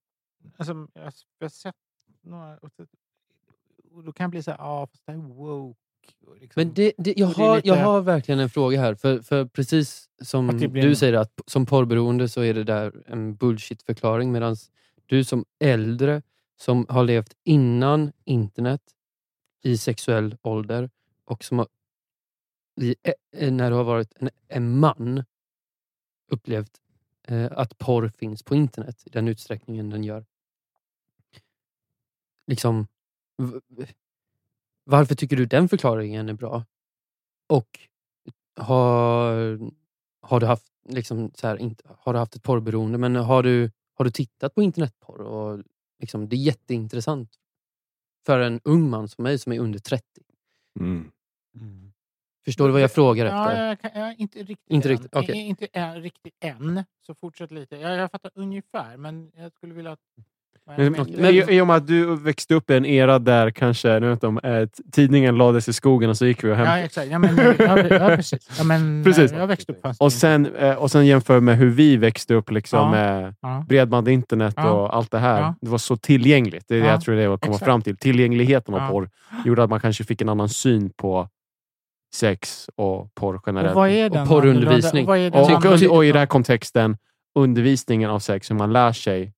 alltså, 0.57 0.73
jag, 0.95 1.03
har- 1.03 1.13
jag 1.39 1.45
har 1.45 1.49
sett 1.49 1.75
några, 2.23 2.57
och, 2.59 2.73
så, 2.73 2.87
och 3.93 4.05
då 4.05 4.13
kan 4.13 4.25
jag 4.25 4.31
bli 4.31 4.43
så 4.43 4.51
här, 4.51 4.59
ja, 4.59 4.87
fast 4.87 5.07
det 5.07 5.13
här 5.13 5.19
är 5.19 5.23
woke. 5.23 5.81
Liksom. 6.41 6.63
Men 6.63 6.75
det, 6.75 6.93
det, 6.99 7.15
jag, 7.17 7.27
har, 7.27 7.57
lite- 7.57 7.69
jag 7.69 7.77
har 7.77 8.01
verkligen 8.01 8.41
en 8.41 8.51
fråga 8.51 8.81
här. 8.81 8.95
För, 8.95 9.21
för 9.23 9.45
precis 9.45 10.09
som 10.23 10.47
blir 10.47 10.83
du 10.83 10.95
säger, 10.95 11.15
att 11.15 11.41
som 11.47 11.67
porrberoende 11.67 12.29
så 12.29 12.41
är 12.41 12.55
det 12.55 12.65
där 12.65 13.03
en 13.07 13.37
bullshit-förklaring. 13.37 14.33
Medan 14.33 14.57
du 15.07 15.25
som 15.25 15.45
äldre, 15.59 16.23
som 16.57 16.87
har 16.89 17.05
levt 17.05 17.37
innan 17.45 18.13
internet 18.25 18.83
i 19.63 19.79
sexuell 19.79 20.37
ålder 20.43 20.91
och 21.25 21.45
som 21.45 21.59
har, 21.59 21.69
i, 22.81 22.95
eh, 23.33 23.53
när 23.53 23.71
du 23.71 23.77
har 23.77 23.85
varit 23.85 24.13
en, 24.17 24.31
en 24.49 24.79
man 24.79 25.25
upplevt 26.31 26.81
eh, 27.29 27.49
att 27.53 27.79
porr 27.79 28.09
finns 28.09 28.43
på 28.43 28.55
internet 28.55 29.03
i 29.07 29.11
den 29.11 29.29
utsträckningen 29.29 29.91
den 29.91 30.05
gör. 30.05 30.25
Liksom, 32.47 32.87
varför 34.91 35.15
tycker 35.15 35.37
du 35.37 35.47
den 35.47 35.69
förklaringen 35.69 36.29
är 36.29 36.33
bra? 36.33 36.65
Och 37.49 37.81
har, 38.61 39.59
har, 40.23 40.41
du, 40.41 40.47
haft, 40.47 40.67
liksom, 40.89 41.31
så 41.35 41.47
här, 41.47 41.57
inte, 41.57 41.85
har 41.99 42.13
du 42.13 42.19
haft 42.19 42.37
ett 42.37 42.43
porrberoende, 42.43 42.99
men 42.99 43.17
har 43.17 43.43
du, 43.43 43.71
har 43.95 44.05
du 44.05 44.11
tittat 44.11 44.55
på 44.55 44.63
internetporr? 44.63 45.21
Och, 45.21 45.63
liksom, 46.01 46.29
det 46.29 46.37
är 46.37 46.39
jätteintressant 46.39 47.31
för 48.27 48.41
en 48.41 48.61
ung 48.65 48.91
man 48.91 49.09
som 49.09 49.23
mig 49.23 49.39
som 49.39 49.53
är 49.53 49.59
under 49.59 49.79
30. 49.79 50.05
Mm. 50.81 51.13
Förstår 52.45 52.67
du 52.67 52.73
vad 52.73 52.83
jag 52.83 52.93
frågar 52.93 53.27
Ja, 53.27 53.51
efter? 53.51 53.67
jag 53.67 53.81
kan, 53.81 54.01
jag, 54.03 54.19
inte 54.21 54.39
riktigt 54.39 54.71
Inte 54.71 54.89
än. 54.89 54.93
riktigt, 54.93 55.15
okej. 55.17 55.37
I- 55.39 55.41
Inte 55.41 55.69
ä, 55.73 56.01
riktigt 56.01 56.35
än, 56.41 56.85
så 57.01 57.15
fortsätt 57.15 57.51
lite. 57.51 57.77
Jag, 57.77 57.97
jag 57.99 58.11
fattar 58.11 58.31
ungefär, 58.35 58.97
men 58.97 59.33
jag 59.35 59.53
skulle 59.53 59.75
vilja... 59.75 59.93
att- 59.93 60.01
Men, 60.77 60.93
men- 60.93 61.07
men, 61.19 61.35
i, 61.51 61.61
och 61.61 61.67
med 61.67 61.77
att 61.77 61.87
du 61.87 62.17
växte 62.17 62.55
upp 62.55 62.71
i 62.71 62.75
en 62.75 62.87
era 62.87 63.19
där 63.19 63.51
kanske 63.51 64.01
vet 64.01 64.25
om, 64.25 64.39
eh, 64.39 64.69
tidningen 64.93 65.39
lades 65.39 65.69
i 65.69 65.73
skogen 65.73 66.11
och 66.11 66.17
så 66.17 66.27
gick 66.27 66.45
vi 66.45 66.49
och 66.49 66.53
Ja, 66.53 66.57
hämtade. 66.57 66.83
exakt. 66.83 67.11
Ja, 67.11 67.19
men, 67.19 67.37
ja, 67.37 67.79
ja, 67.79 68.17
precis. 68.17 68.51
Ja, 68.59 68.65
men, 68.65 69.05
Precis. 69.05 69.33
Jag 69.33 69.47
växte 69.47 69.73
upp 69.73 69.87
Och 69.99 70.13
sen, 70.13 70.47
eh, 70.57 70.75
och 70.75 70.91
sen 70.91 71.07
jämför 71.07 71.41
med 71.41 71.57
hur 71.57 71.71
vi 71.71 71.97
växte 71.97 72.35
upp 72.35 72.51
liksom, 72.51 72.79
Ja. 72.79 72.91
med 72.91 73.35
Ja. 73.41 73.65
bredband, 73.69 74.09
internet 74.09 74.55
Ja. 74.57 74.71
och 74.71 74.97
allt 74.97 75.11
det 75.11 75.19
här. 75.19 75.41
Ja. 75.41 75.55
Det 75.61 75.69
var 75.71 75.79
så 75.79 75.97
tillgängligt. 75.97 76.65
Det 76.69 76.75
är 76.75 76.81
det 76.81 76.87
Ja, 76.87 76.93
jag 76.93 77.01
tror 77.01 77.15
det 77.15 77.23
är 77.23 77.35
att 77.35 77.41
komma 77.41 77.55
exakt. 77.55 77.65
fram 77.65 77.83
till. 77.83 77.97
Tillgängligheten 77.97 78.75
av 78.75 78.81
Ja. 78.81 78.89
porr 78.89 79.09
gjorde 79.45 79.63
att 79.63 79.71
man 79.71 79.81
kanske 79.81 80.05
fick 80.05 80.21
en 80.23 80.29
annan 80.29 80.49
syn 80.49 80.91
på 80.97 81.29
sex 82.15 82.71
och 82.77 83.15
porr 83.15 83.41
generellt. 83.47 83.77
Och 83.77 83.87
den 84.19 84.29
porrundervisning. 84.29 85.09
Och, 85.09 85.17
och, 85.87 85.97
och 85.97 86.05
i 86.05 86.09
den 86.13 86.19
här 86.19 86.27
kontexten, 86.27 86.97
undervisningen 87.35 88.11
av 88.11 88.19
sex, 88.19 88.51
hur 88.51 88.57
man 88.57 88.73
lär 88.73 88.93
sig 88.93 89.33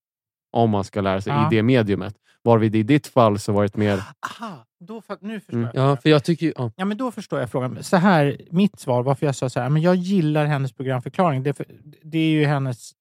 om 0.51 0.71
man 0.71 0.85
ska 0.85 1.01
lära 1.01 1.21
sig 1.21 1.33
Ja. 1.33 1.47
i 1.53 1.57
det 1.57 1.63
mediumet. 1.63 2.15
Varvid 2.43 2.77
i 2.77 2.83
ditt 2.83 3.07
fall 3.07 3.39
så 3.39 3.53
var 3.53 3.63
det 3.63 3.77
mer... 3.77 4.03
Aha, 4.41 4.67
då, 4.81 5.01
för, 5.01 5.19
nu 5.21 5.41
förstår 5.41 5.59
Mm. 5.59 5.71
jag. 5.75 5.91
Ja, 5.91 5.97
för 5.97 6.09
jag 6.11 6.25
tycker. 6.25 6.53
Ja. 6.57 6.73
Ja, 6.77 6.85
men 6.85 6.97
då 6.97 7.11
förstår 7.11 7.41
jag 7.41 7.51
frågan. 7.51 7.83
Så 7.85 7.97
här, 7.97 8.41
mitt 8.51 8.81
svar, 8.81 9.03
varför 9.03 9.27
jag 9.27 9.35
sa 9.35 9.51
så 9.51 9.61
här, 9.61 9.69
men 9.69 9.83
jag 9.83 9.95
gillar 9.97 10.47
hennes 10.47 10.73
programförklaring. 10.73 11.43
Det, 11.43 11.51
är 11.51 11.55
för, 11.55 11.67
det 12.03 12.19
är 12.19 12.31
ju 12.31 12.45
hennes... 12.45 12.93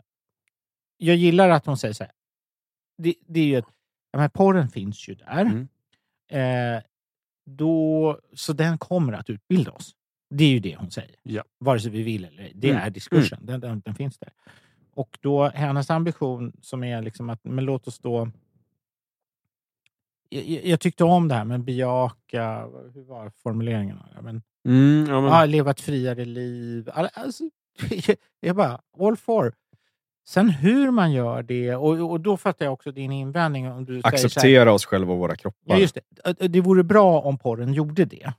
Jag 0.98 1.16
gillar 1.16 1.50
att 1.50 1.66
hon 1.66 1.78
säger 1.78 1.94
så 1.94 2.04
här. 2.04 2.14
Det, 2.98 3.14
det 3.28 3.40
är 3.40 3.46
ju 3.46 3.56
att, 3.56 3.66
ja, 4.12 4.20
men 4.20 4.30
porren 4.30 4.70
finns 4.70 5.08
ju 5.10 5.16
där. 5.16 5.42
Mm. 5.42 5.68
Eh, 6.32 6.82
då, 7.46 8.20
så 8.34 8.54
den 8.54 8.78
kommer 8.78 9.14
att 9.14 9.30
utbilda 9.30 9.72
oss. 9.72 9.92
Det 10.30 10.44
är 10.44 10.50
ju 10.50 10.60
det 10.60 10.76
hon 10.76 10.92
säger. 10.92 11.16
Ja. 11.24 11.44
Vare 11.60 11.80
sig 11.80 11.92
vi 11.92 12.04
vill 12.04 12.26
eller 12.26 12.44
ej. 12.44 12.52
Det 12.56 12.70
Mm. 12.70 12.82
är 12.84 12.90
diskursen. 12.90 13.40
Den, 13.46 13.60
den, 13.60 13.80
den 13.86 13.96
finns 13.96 14.18
där. 14.18 14.30
Och 15.00 15.18
då 15.22 15.48
hennes 15.50 15.90
ambition 15.90 16.54
som 16.62 16.84
är 16.84 17.02
liksom 17.02 17.30
att, 17.30 17.40
men 17.44 17.66
låt 17.66 17.88
oss 17.88 18.00
då 18.00 18.32
jag, 20.30 20.44
jag- 20.66 20.80
tyckte 20.80 21.04
om 21.04 21.28
det 21.28 21.36
här 21.36 21.46
med 21.46 21.64
bejaka, 21.64 22.68
hur 22.94 23.04
var 23.04 23.30
formuleringarna? 23.44 24.06
Men, 24.22 24.42
Mm, 24.66 25.06
ja, 25.10 25.22
men, 25.22 25.32
ja, 25.32 25.46
leva 25.46 25.72
ett 25.72 25.82
friare 25.82 26.26
liv. 26.26 26.90
All- 26.94 27.10
Alltså, 27.14 27.44
jag 28.40 28.56
bara, 28.56 28.82
all 29.00 29.16
for. 29.18 29.54
Sen 30.28 30.50
hur 30.50 30.92
man 30.92 31.12
gör 31.12 31.44
det, 31.44 31.76
och, 31.76 32.12
och 32.12 32.20
då 32.22 32.38
fattar 32.38 32.66
jag 32.66 32.74
också 32.74 32.92
din 32.92 33.12
invändning. 33.12 33.72
Om 33.72 33.86
du 33.86 33.92
säger 33.94 34.02
så 34.02 34.08
här, 34.10 34.14
Acceptera 34.26 34.74
oss 34.74 34.86
själva 34.86 35.14
och 35.14 35.20
våra 35.20 35.36
kroppar. 35.36 35.60
Ja, 35.74 35.78
just 35.78 35.98
det. 36.40 36.48
Det 36.48 36.62
vore 36.62 36.84
bra 36.84 37.22
om 37.22 37.38
porren 37.38 37.74
gjorde 37.74 38.06
det. 38.06 38.34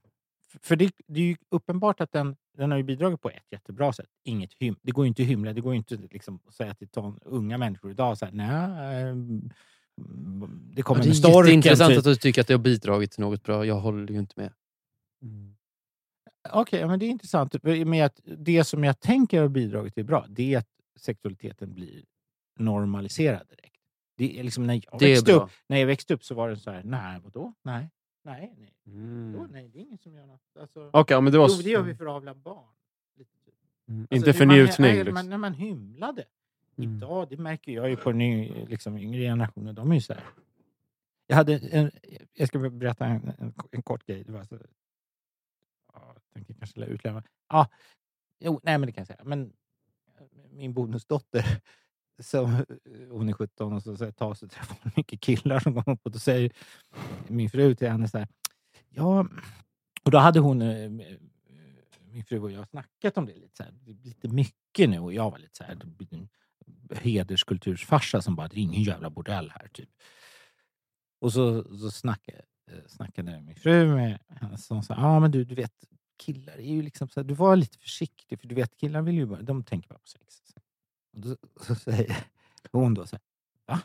För 0.61 0.77
det, 0.77 0.91
det 1.07 1.21
är 1.21 1.25
ju 1.25 1.37
uppenbart 1.51 2.01
att 2.01 2.13
den, 2.13 2.37
den 2.59 2.71
har 2.71 2.79
ju 2.79 2.85
bidragit 2.85 3.21
på 3.21 3.31
ett 3.31 3.43
jättebra 3.51 3.93
sätt. 3.93 4.09
Inget 4.25 4.53
hym, 4.53 4.77
det 4.83 4.93
går 4.93 5.05
ju 5.05 5.09
inte 5.09 5.23
att 5.23 5.29
hymla. 5.29 5.53
Det 5.53 5.61
går 5.61 5.73
ju 5.73 5.79
inte 5.79 5.97
liksom 5.97 6.41
att 6.47 6.55
säga 6.55 6.75
till 6.75 6.89
ton, 6.89 7.19
unga 7.23 7.59
människor 7.59 7.91
idag 7.91 8.19
så 8.19 8.25
här, 8.25 8.33
nej, 8.33 9.03
ehm, 9.03 9.51
det 10.75 10.75
Ja, 10.77 10.83
kommer 10.83 11.03
det 11.03 11.09
med 11.09 11.15
är 11.15 11.19
storken. 11.19 11.37
jätteintressant 11.57 11.89
typ. 11.91 11.99
att 11.99 12.05
du 12.05 12.17
tycker 12.17 12.41
att 12.41 12.47
det 12.47 12.55
har 12.55 12.59
bidragit 12.59 13.11
till 13.11 13.21
något 13.21 13.43
bra. 13.43 13.65
Jag 13.67 13.81
håller 13.81 14.13
ju 14.13 14.19
inte 14.19 14.35
med. 14.41 14.53
Mm. 15.23 15.57
Okej, 16.53 16.81
ja, 16.81 16.87
men 16.87 16.99
det 16.99 17.07
är 17.07 17.11
intressant. 17.11 17.63
Med 17.63 18.05
att 18.07 18.21
det 18.25 18.65
som 18.65 18.85
jag 18.85 19.01
tänker 19.01 19.41
har 19.41 19.49
bidragit 19.49 19.95
till 19.95 20.05
bra, 20.05 20.27
det 20.29 20.55
är 20.55 20.59
att 20.59 20.69
sexualiteten 21.01 21.75
blir 21.75 22.05
normaliserad 22.59 23.47
direkt. 23.49 23.77
Det 24.17 24.39
är 24.41 24.45
liksom 24.45 24.67
när 24.67 24.75
jag, 24.75 24.99
Det 24.99 25.05
är 25.07 25.11
växte 25.11 25.33
upp, 25.33 25.51
när 25.69 25.77
jag 25.79 25.87
växte 25.87 26.15
upp 26.15 26.25
så 26.25 26.35
var 26.35 26.49
det 26.49 26.57
så 26.57 26.71
här, 26.71 26.83
nej, 26.85 27.21
vadå? 27.25 27.55
Nej, 27.65 27.91
nej, 28.23 28.55
nej. 28.59 28.75
Mm. 28.87 29.33
Vadå? 29.33 29.47
nej 29.51 29.69
det 29.69 29.79
är 29.79 29.83
ingen 29.83 29.99
som 29.99 30.15
gör 30.15 30.27
något. 30.27 30.57
Alltså, 30.61 30.91
ja, 30.93 31.21
men 31.21 31.33
det 31.33 31.39
var... 31.39 31.49
jo, 31.51 31.63
det 31.63 31.71
gör 31.71 31.83
vi 31.83 31.95
för 31.95 32.07
att 32.07 32.13
avla 32.13 32.35
barn. 32.35 32.75
Typ. 33.17 33.29
Mm. 33.89 34.01
Alltså, 34.01 34.15
Inte 34.15 34.33
för 34.33 34.47
njutning. 34.47 34.89
nej, 34.89 34.97
liksom. 34.97 35.15
man, 35.15 35.29
när 35.29 35.39
man 35.39 35.55
hymlade. 35.55 36.25
Mm. 36.77 36.97
Idag, 36.97 37.29
det 37.29 37.37
märker 37.37 37.73
jag 37.73 37.91
ju 37.91 37.97
på 37.97 38.13
den 38.13 38.43
liksom, 38.45 38.99
yngre 38.99 39.21
generationen. 39.21 39.75
De 39.75 39.91
är 39.91 39.95
ju 39.95 40.01
så 40.01 40.15
här. 40.15 40.25
Jag, 41.27 41.37
hade 41.37 41.59
en, 41.59 41.91
jag 42.33 42.49
ska 42.49 42.59
berätta 42.59 43.07
en, 43.07 43.33
en, 43.39 43.55
en 43.71 43.83
kort 43.83 44.07
grej. 44.07 44.25
Det 44.25 44.33
var 44.33 44.45
så, 44.45 44.59
ja, 45.93 46.13
jag 46.15 46.23
tänker 46.33 46.55
kanske 46.55 46.85
utlämna. 46.85 47.23
Ja, 47.49 47.69
jo, 48.39 48.61
nej, 48.63 48.79
men 48.79 48.87
det 48.87 48.93
kan 48.93 49.01
jag 49.01 49.07
säga. 49.07 49.25
Men 49.25 49.53
eh, 50.19 50.27
min 50.51 50.75
bonusdotter, 50.75 51.45
som, 52.21 52.55
eh, 52.55 52.63
hon 53.11 53.29
är 53.29 53.33
17 53.33 53.73
och 53.73 53.83
så, 53.83 53.97
så 53.97 54.13
tar 54.13 54.35
sig 54.35 54.49
träffar 54.49 54.77
hon 54.83 54.93
mycket 54.97 55.21
killar 55.21 55.61
som 55.61 55.75
kommer 55.75 55.95
upp 55.95 56.01
och 56.03 56.11
då 56.11 56.19
säger 56.19 56.53
min 57.29 57.51
fru 57.51 57.75
till 57.75 57.89
henne 57.89 58.09
så 58.09 58.19
här. 58.19 58.29
Ja, 58.89 59.27
och 60.05 60.11
då 60.11 60.19
hade 60.19 60.41
hon, 60.41 60.63
eh, 60.63 60.85
eh, 60.85 60.91
min 62.01 62.25
fru 62.25 62.39
och 62.41 62.51
jag 62.51 62.69
snackat 62.69 63.19
om 63.19 63.27
det 63.27 63.35
lite, 63.35 63.57
så 63.57 63.63
här, 63.63 63.73
det 63.73 63.81
blir 63.81 63.95
lite 63.95 64.29
mycket 64.29 64.91
nu 64.91 64.99
och 64.99 65.13
jag 65.13 65.31
var 65.31 65.39
lite 65.39 65.57
så 65.57 65.65
här, 65.65 65.79
en 66.11 66.29
hederskultursfarsa 66.97 68.23
som 68.23 68.37
bara, 68.37 68.49
det 68.49 68.57
är 68.57 68.63
ingen 68.63 68.83
jävla 68.83 69.11
bordell 69.11 69.51
här 69.51 69.69
typ. 69.69 69.89
Och 71.21 71.33
så, 71.33 71.79
så 71.79 71.91
snackade, 71.91 72.43
snackade 72.87 73.41
min 73.41 73.57
fru 73.57 73.95
med 73.95 74.19
henne 74.29 74.59
som 74.59 74.83
sa, 74.83 74.95
ja 74.95 75.07
ah, 75.07 75.21
men 75.21 75.31
du, 75.31 75.45
du 75.45 75.55
vet, 75.55 75.73
killar 76.17 76.55
är 76.55 76.73
ju 76.73 76.83
liksom 76.83 77.09
så 77.09 77.21
här, 77.21 77.25
du 77.25 77.35
var 77.35 77.57
lite 77.57 77.79
försiktig 77.79 78.41
för 78.41 78.49
du 78.49 78.55
vet 78.55 78.77
killar 78.77 79.03
vill 79.03 79.15
ju 79.15 79.27
bara, 79.27 79.43
de 79.43 79.65
tänker 79.65 79.89
bara 79.89 79.99
på 79.99 80.09
sex. 80.09 80.43
Och 81.13 81.21
då, 81.21 81.37
så 81.61 81.75
säger 81.75 82.17
hon 82.73 82.95
då 82.95 83.07
så 83.07 83.17
här, 83.17 83.23
va? 83.67 83.81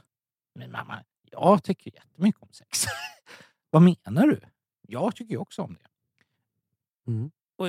Men 0.55 0.71
mamma, 0.71 1.03
jag 1.31 1.63
tycker 1.63 1.91
jättemycket 1.95 2.41
om 2.41 2.49
sex. 2.51 2.83
Vad 3.69 3.81
menar 3.81 4.27
du? 4.27 4.39
Jag 4.87 5.15
tycker 5.15 5.31
ju 5.31 5.37
också 5.37 5.61
om 5.61 5.73
det. 5.81 5.87
Mm. 7.11 7.31
Och 7.57 7.67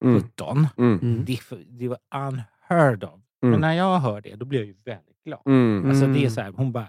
Mm. 0.00 0.20
17, 0.22 0.66
Mm. 0.78 0.98
Mm. 0.98 1.24
det, 1.24 1.32
är 1.32 1.36
för- 1.36 1.64
det 1.68 1.88
var 1.88 1.98
unheard 2.14 3.04
of. 3.04 3.20
Men 3.40 3.48
Mm. 3.48 3.60
när 3.60 3.72
jag 3.72 3.98
hör 4.00 4.20
det, 4.20 4.34
då 4.36 4.44
blir 4.44 4.58
jag 4.58 4.66
ju 4.66 4.76
väldigt 4.84 5.22
glad. 5.24 5.42
Mm. 5.46 5.90
Alltså 5.90 6.06
det 6.06 6.12
är 6.12 6.18
Mm. 6.18 6.30
så 6.30 6.40
här, 6.40 6.52
hon 6.52 6.72
bara, 6.72 6.88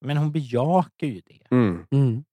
men 0.00 0.16
hon 0.16 0.32
bejakar 0.32 1.06
ju 1.06 1.20
det. 1.20 1.46
Mm. 1.50 1.86
Mm. 1.90 2.24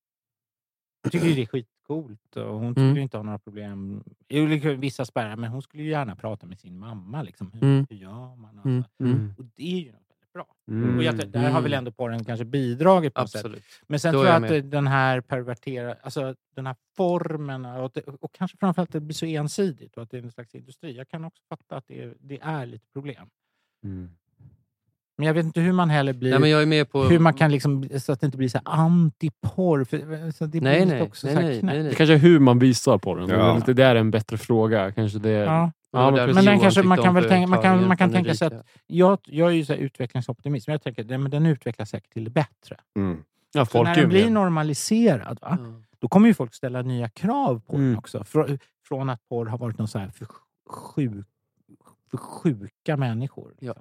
Hon 1.04 1.12
tycker 1.12 1.28
ju 1.28 1.36
det 1.36 1.42
är 1.42 1.46
skitcoolt 1.88 2.36
och 2.36 2.60
hon 2.60 2.74
skulle 2.74 2.86
Mm. 2.90 2.98
inte 2.98 3.18
ha 3.18 3.24
några 3.24 3.40
problem. 3.40 4.04
Vissa 4.78 5.06
spärrar, 5.06 5.36
men 5.36 5.52
hon 5.52 5.62
skulle 5.62 5.84
ju 5.84 5.90
gärna 5.90 6.16
prata 6.16 6.46
med 6.48 6.60
sin 6.60 6.80
mamma. 6.80 7.22
Liksom. 7.24 7.52
Hur, 7.52 7.64
Mm. 7.64 7.86
hur 7.90 7.98
gör 7.98 8.36
man? 8.36 8.60
Och, 8.60 8.66
Mm. 8.66 8.84
så. 8.98 9.04
Mm. 9.04 9.34
och 9.38 9.46
det 9.56 9.64
är 9.74 9.80
ju 9.80 9.92
något 9.92 10.02
väldigt 10.10 10.34
bra. 10.34 10.48
Mm. 10.68 10.98
Och 10.98 11.04
jag, 11.04 11.30
där 11.32 11.50
har 11.50 11.62
väl 11.62 11.74
ändå 11.74 11.92
porren 11.92 12.24
kanske 12.26 12.46
bidragit 12.46 13.14
på 13.14 13.22
något 13.22 13.30
sätt. 13.32 13.40
Absolut. 13.46 13.64
Men 13.88 14.00
sen 14.00 14.14
Då 14.14 14.20
tror 14.20 14.34
jag 14.34 14.44
jag 14.52 14.58
att 14.66 14.72
den 14.72 14.88
här 14.88 15.22
pervertera, 15.22 15.96
alltså 16.02 16.36
den 16.56 16.66
här 16.68 16.76
formen 16.98 17.66
och, 17.66 17.92
det, 17.94 18.02
och 18.02 18.32
kanske 18.34 18.58
framförallt 18.58 18.90
att 18.90 18.94
det 18.94 19.02
blir 19.02 19.16
så 19.16 19.26
ensidigt 19.26 19.98
och 19.98 20.04
att 20.04 20.12
det 20.12 20.18
är 20.18 20.24
en 20.24 20.32
slags 20.32 20.56
industri. 20.56 20.98
Jag 20.98 21.08
kan 21.08 21.26
också 21.26 21.44
fatta 21.50 21.78
att 21.78 21.88
det 21.88 22.04
är, 22.04 22.16
det 22.20 22.40
är 22.42 22.66
lite 22.66 22.86
problem. 22.94 23.30
Mm. 23.84 24.10
Men 25.18 25.28
jag 25.28 25.34
vet 25.34 25.46
inte 25.46 25.60
hur 25.62 25.72
man 25.72 25.90
heller 25.90 26.14
blir... 26.14 26.30
Nej, 26.32 26.40
men 26.40 26.50
jag 26.50 26.62
är 26.62 26.66
med 26.66 26.92
på... 26.92 27.04
hur 27.04 27.20
man 27.20 27.34
kan 27.34 27.52
liksom, 27.52 27.90
så 28.00 28.12
att 28.12 28.20
det 28.20 28.26
inte 28.26 28.38
blir 28.38 28.50
så 28.50 28.60
antiporr. 28.64 29.84
För, 29.84 30.32
så 30.32 30.44
det 30.46 30.50
blir 30.52 30.62
Nej, 30.62 30.86
nej. 30.86 31.02
också 31.02 31.28
nej, 31.28 31.36
så 31.36 31.42
nej, 31.42 31.60
nej, 31.64 31.80
nej. 31.80 31.90
Det 31.90 31.96
kanske 31.96 32.14
är 32.14 32.18
hur 32.18 32.40
man 32.40 32.60
visar 32.60 32.98
på 32.98 33.16
den. 33.16 33.30
Ja. 33.30 33.62
Det 33.66 33.74
där 33.74 33.96
är 33.96 34.00
en 34.00 34.12
bättre 34.12 34.38
fråga. 34.38 34.92
Kanske 34.92 35.20
det. 35.20 35.30
Ja. 35.30 35.72
Var 35.92 36.12
men 36.12 36.36
Men 36.36 36.46
den 36.46 36.60
kanske- 36.60 36.84
man 36.84 36.98
kan 36.98 37.16
väl 37.16 37.24
tänka- 37.30 37.48
man 37.48 37.62
kan- 37.62 37.88
man 37.88 37.98
kan 37.98 38.12
tänka 38.12 38.34
sig 38.36 38.48
Erika. 38.48 38.64
Jag, 38.88 39.20
jag 39.26 39.48
är 39.50 39.54
ju 39.54 39.66
så 39.66 39.74
här 39.74 39.80
utvecklingsoptimist, 39.80 40.68
men 40.68 40.72
jag 40.74 40.82
tänker 40.84 41.02
att 41.26 41.32
den 41.32 41.46
utvecklas 41.46 41.90
säkert 41.90 42.14
till 42.14 42.24
det 42.24 42.30
bättre. 42.30 42.76
Mm. 42.96 43.18
Ja, 43.54 43.66
Så 43.66 43.72
folk 43.72 43.88
när 43.88 43.96
den 43.96 44.10
blir 44.10 44.24
med. 44.24 44.34
normaliserad, 44.34 45.40
va? 45.42 45.58
Ja. 45.62 45.82
då 46.00 46.08
kommer 46.08 46.28
ju 46.28 46.34
folk 46.34 46.54
ställa 46.54 46.82
nya 46.82 47.10
krav 47.10 47.60
på 47.68 47.74
den 47.74 47.82
Mm. 47.86 47.98
också. 47.98 48.24
Frå, 48.24 48.48
från 48.88 49.10
att 49.10 49.28
porr 49.30 49.46
har 49.46 49.58
varit 49.58 49.78
någon 49.78 49.88
så 49.88 50.00
här 50.00 50.10
för, 50.10 50.28
sjuk, 50.70 51.26
för 52.12 52.18
sjuka 52.18 52.98
människor. 52.98 53.54
Ja. 53.60 53.74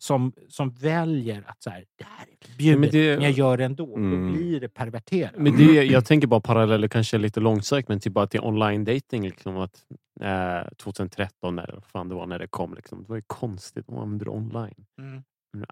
Som, 0.00 0.32
som 0.48 0.70
väljer 0.70 1.44
att 1.46 1.62
så 1.62 1.70
här, 1.70 1.84
det 1.98 2.04
här 2.04 2.26
förbjudet, 2.44 2.80
men 2.80 2.90
det- 2.90 3.14
men 3.16 3.22
jag 3.22 3.32
gör 3.32 3.56
det 3.56 3.64
ändå. 3.64 3.96
Mm. 3.96 4.10
Då 4.26 4.32
blir 4.32 4.60
det 4.60 4.68
perverterat. 4.68 5.32
Men 5.36 5.56
det, 5.56 5.64
jag 5.84 6.04
tänker 6.04 6.26
bara 6.28 6.40
paralleller, 6.40 6.88
kanske 6.88 7.18
lite 7.18 7.40
långsökt, 7.40 7.88
men 7.88 8.00
typ 8.00 8.12
bara 8.12 8.26
till 8.26 8.40
online 8.40 8.84
dating. 8.84 9.22
Liksom, 9.24 9.56
att, 9.56 9.84
eh, 10.20 10.68
2013, 10.76 11.58
eller 11.58 11.74
vad 11.74 11.84
fan 11.84 12.08
det 12.08 12.14
var 12.14 12.26
när 12.26 12.38
det 12.38 12.46
kom. 12.46 12.74
Liksom, 12.74 13.02
det 13.02 13.08
var 13.08 13.16
ju 13.16 13.22
konstigt. 13.26 13.86
De 13.86 13.98
använder 13.98 14.28
online. 14.28 14.84
Mm. 15.00 15.22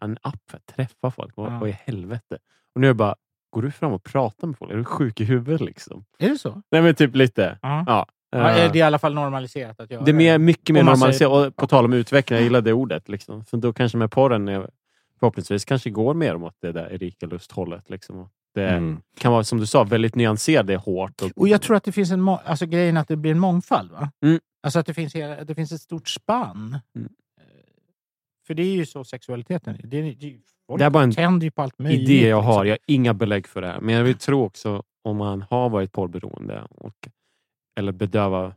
En 0.01 0.19
app 0.23 0.41
för 0.51 0.57
att 0.57 0.67
träffa 0.67 1.11
folk. 1.11 1.37
Vad, 1.37 1.53
Ja. 1.53 1.69
i 1.69 1.73
helvete? 1.73 2.39
Och 2.75 2.81
nu 2.81 2.87
är 2.87 2.91
det 2.91 2.95
bara, 2.95 3.15
går 3.51 3.63
du 3.63 3.71
fram 3.71 3.93
och 3.93 4.03
pratar 4.05 4.47
med 4.47 4.59
folk? 4.59 4.73
Är 4.73 4.77
du 4.77 4.85
sjuk 4.85 5.21
i 5.21 5.25
huvudet? 5.25 5.61
Liksom? 5.61 6.05
Är 6.19 6.29
det 6.29 6.39
så? 6.39 6.63
Nej 6.71 6.83
men 6.83 6.95
typ 6.95 7.17
lite. 7.17 7.59
Ja. 7.63 7.85
Ja. 7.87 8.07
Ja, 8.31 8.51
Eh, 8.51 8.65
är 8.65 8.73
det 8.73 8.79
i 8.79 8.83
alla 8.83 8.99
fall 8.99 9.15
normaliserat 9.15 9.81
att 9.81 9.91
göra 9.91 10.03
det 10.05 10.11
är 10.11 10.15
mer, 10.15 10.39
mycket 10.39 10.75
mer 10.75 10.83
normaliserat. 10.83 11.33
Och 11.49 11.57
på 11.57 11.67
tal 11.67 11.85
om 11.85 11.93
utveckling, 11.93 12.37
jag 12.37 12.45
gillar 12.45 12.61
det 12.61 12.73
ordet. 12.73 13.09
Liksom. 13.09 13.45
För 13.45 13.57
då 13.57 13.73
kanske 13.73 13.99
med 13.99 14.11
porren, 14.11 14.49
är, 14.49 14.71
förhoppningsvis 15.21 15.65
kanske 15.65 15.91
går 15.91 16.15
mer 16.15 16.37
mot 16.37 16.55
det 16.61 16.73
där 16.73 16.93
Erika 16.93 17.27
Lust-hållet. 17.27 17.91
Liksom. 17.91 18.29
Det 18.55 18.69
Mm. 18.69 19.01
kan 19.19 19.33
vara, 19.33 19.45
som 19.45 19.59
du 19.61 19.67
sa, 19.67 19.85
väldigt 19.85 20.15
nyanserad. 20.15 20.67
Det 20.67 20.73
är 20.75 20.79
hårt. 20.79 21.23
Och, 21.23 21.31
Och 21.37 21.49
jag 21.49 21.63
tror 21.63 21.77
att 21.77 21.85
det 21.85 21.93
finns 21.93 22.11
en 22.11 22.29
alltså 22.29 22.67
grejen 22.67 22.97
är 22.97 23.01
att 23.01 23.09
det 23.09 23.17
blir 23.17 23.31
en 23.31 23.39
mångfald. 23.39 23.91
Va? 23.91 24.11
Mm. 24.25 24.41
Alltså 24.63 24.79
att 24.79 24.87
det 24.87 24.95
finns, 24.95 25.15
hela, 25.15 25.45
det 25.45 25.55
finns 25.55 25.73
ett 25.73 25.81
stort 25.81 26.09
spann. 26.09 26.79
Mm. 26.97 27.09
Eh, 27.41 27.45
För 28.47 28.55
det 28.55 28.63
är 28.63 28.73
ju 28.75 28.87
så 28.87 29.05
sexualiteten 29.05 29.75
är. 29.75 29.87
Det 29.87 29.97
är, 29.99 30.03
det 30.03 30.27
är, 30.27 30.39
folk 30.67 30.79
Det 30.79 30.85
är 30.85 30.91
bara 30.91 31.03
en 31.05 31.13
tänder 31.13 31.45
ju 31.45 31.51
på 31.51 31.63
allt 31.63 31.79
möjligt. 31.79 32.09
idé 32.09 32.29
jag 32.29 32.43
har. 32.43 32.53
liksom. 32.65 32.67
Jag 32.67 32.73
har 32.73 32.79
inga 32.87 33.15
belägg 33.15 33.47
för 33.47 33.61
det 33.61 33.67
här. 33.67 33.81
Men 33.81 33.95
jag 33.95 34.05
vill 34.05 34.15
tro 34.19 34.45
också 34.45 34.83
om 35.05 35.17
man 35.17 35.43
har 35.51 35.69
varit 35.69 35.93
porrberoende 35.93 36.63
och, 36.71 37.09
eller 37.77 37.93
bedöva 37.93 38.55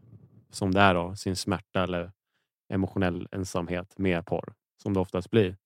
som 0.50 0.72
det 0.72 0.82
är 0.82 0.94
då, 0.94 1.16
sin 1.16 1.36
smärta 1.36 1.84
eller 1.84 2.12
emotionell 2.74 3.28
ensamhet 3.32 3.98
med 3.98 4.26
porr, 4.26 4.54
som 4.84 4.94
det 4.94 5.00
oftast 5.00 5.30
blir. 5.30 5.58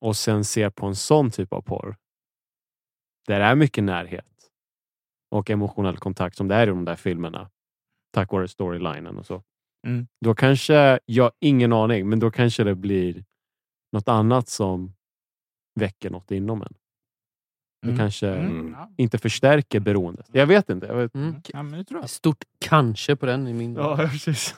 Och 0.00 0.16
sen 0.16 0.44
ser 0.44 0.70
på 0.70 0.86
en 0.86 0.96
sån 0.96 1.30
typ 1.30 1.52
av 1.52 1.62
porr 1.62 1.96
där 3.26 3.38
det 3.38 3.44
är 3.44 3.54
mycket 3.54 3.84
närhet 3.84 4.50
och 5.30 5.50
emotionell 5.50 5.96
kontakt 5.96 6.36
som 6.36 6.48
det 6.48 6.54
är 6.54 6.66
i 6.66 6.70
de 6.70 6.84
där 6.84 6.96
filmerna. 6.96 7.50
Tack 8.12 8.32
vare 8.32 8.48
storylinen 8.48 9.18
och 9.18 9.26
så. 9.26 9.42
Mm. 9.86 10.06
Då 10.20 10.34
kanske, 10.34 11.00
jag 11.04 11.24
har 11.24 11.32
ingen 11.40 11.72
aning, 11.72 12.08
men 12.08 12.18
då 12.18 12.30
kanske 12.30 12.64
det 12.64 12.74
blir 12.74 13.24
något 13.92 14.08
annat 14.08 14.48
som 14.48 14.94
väcker 15.74 16.10
något 16.10 16.30
inom 16.30 16.62
en. 16.62 16.74
Det 17.82 17.86
Mm. 17.88 17.98
kanske 17.98 18.28
Mm. 18.28 18.74
Ja. 18.78 18.90
inte 18.96 19.18
förstärker 19.18 19.80
beroendet. 19.80 20.26
Jag 20.32 20.46
vet 20.46 20.70
inte. 20.70 20.86
Jag 20.86 20.94
vet. 20.94 21.14
Mm. 21.14 21.34
Ja, 21.52 21.62
men 21.62 21.78
det 21.78 21.84
tror 21.84 22.00
jag. 22.00 22.10
Stort 22.10 22.44
kanske 22.60 23.16
på 23.16 23.26
den 23.26 23.48
i 23.48 23.52
min... 23.52 23.74
precis. 23.96 24.54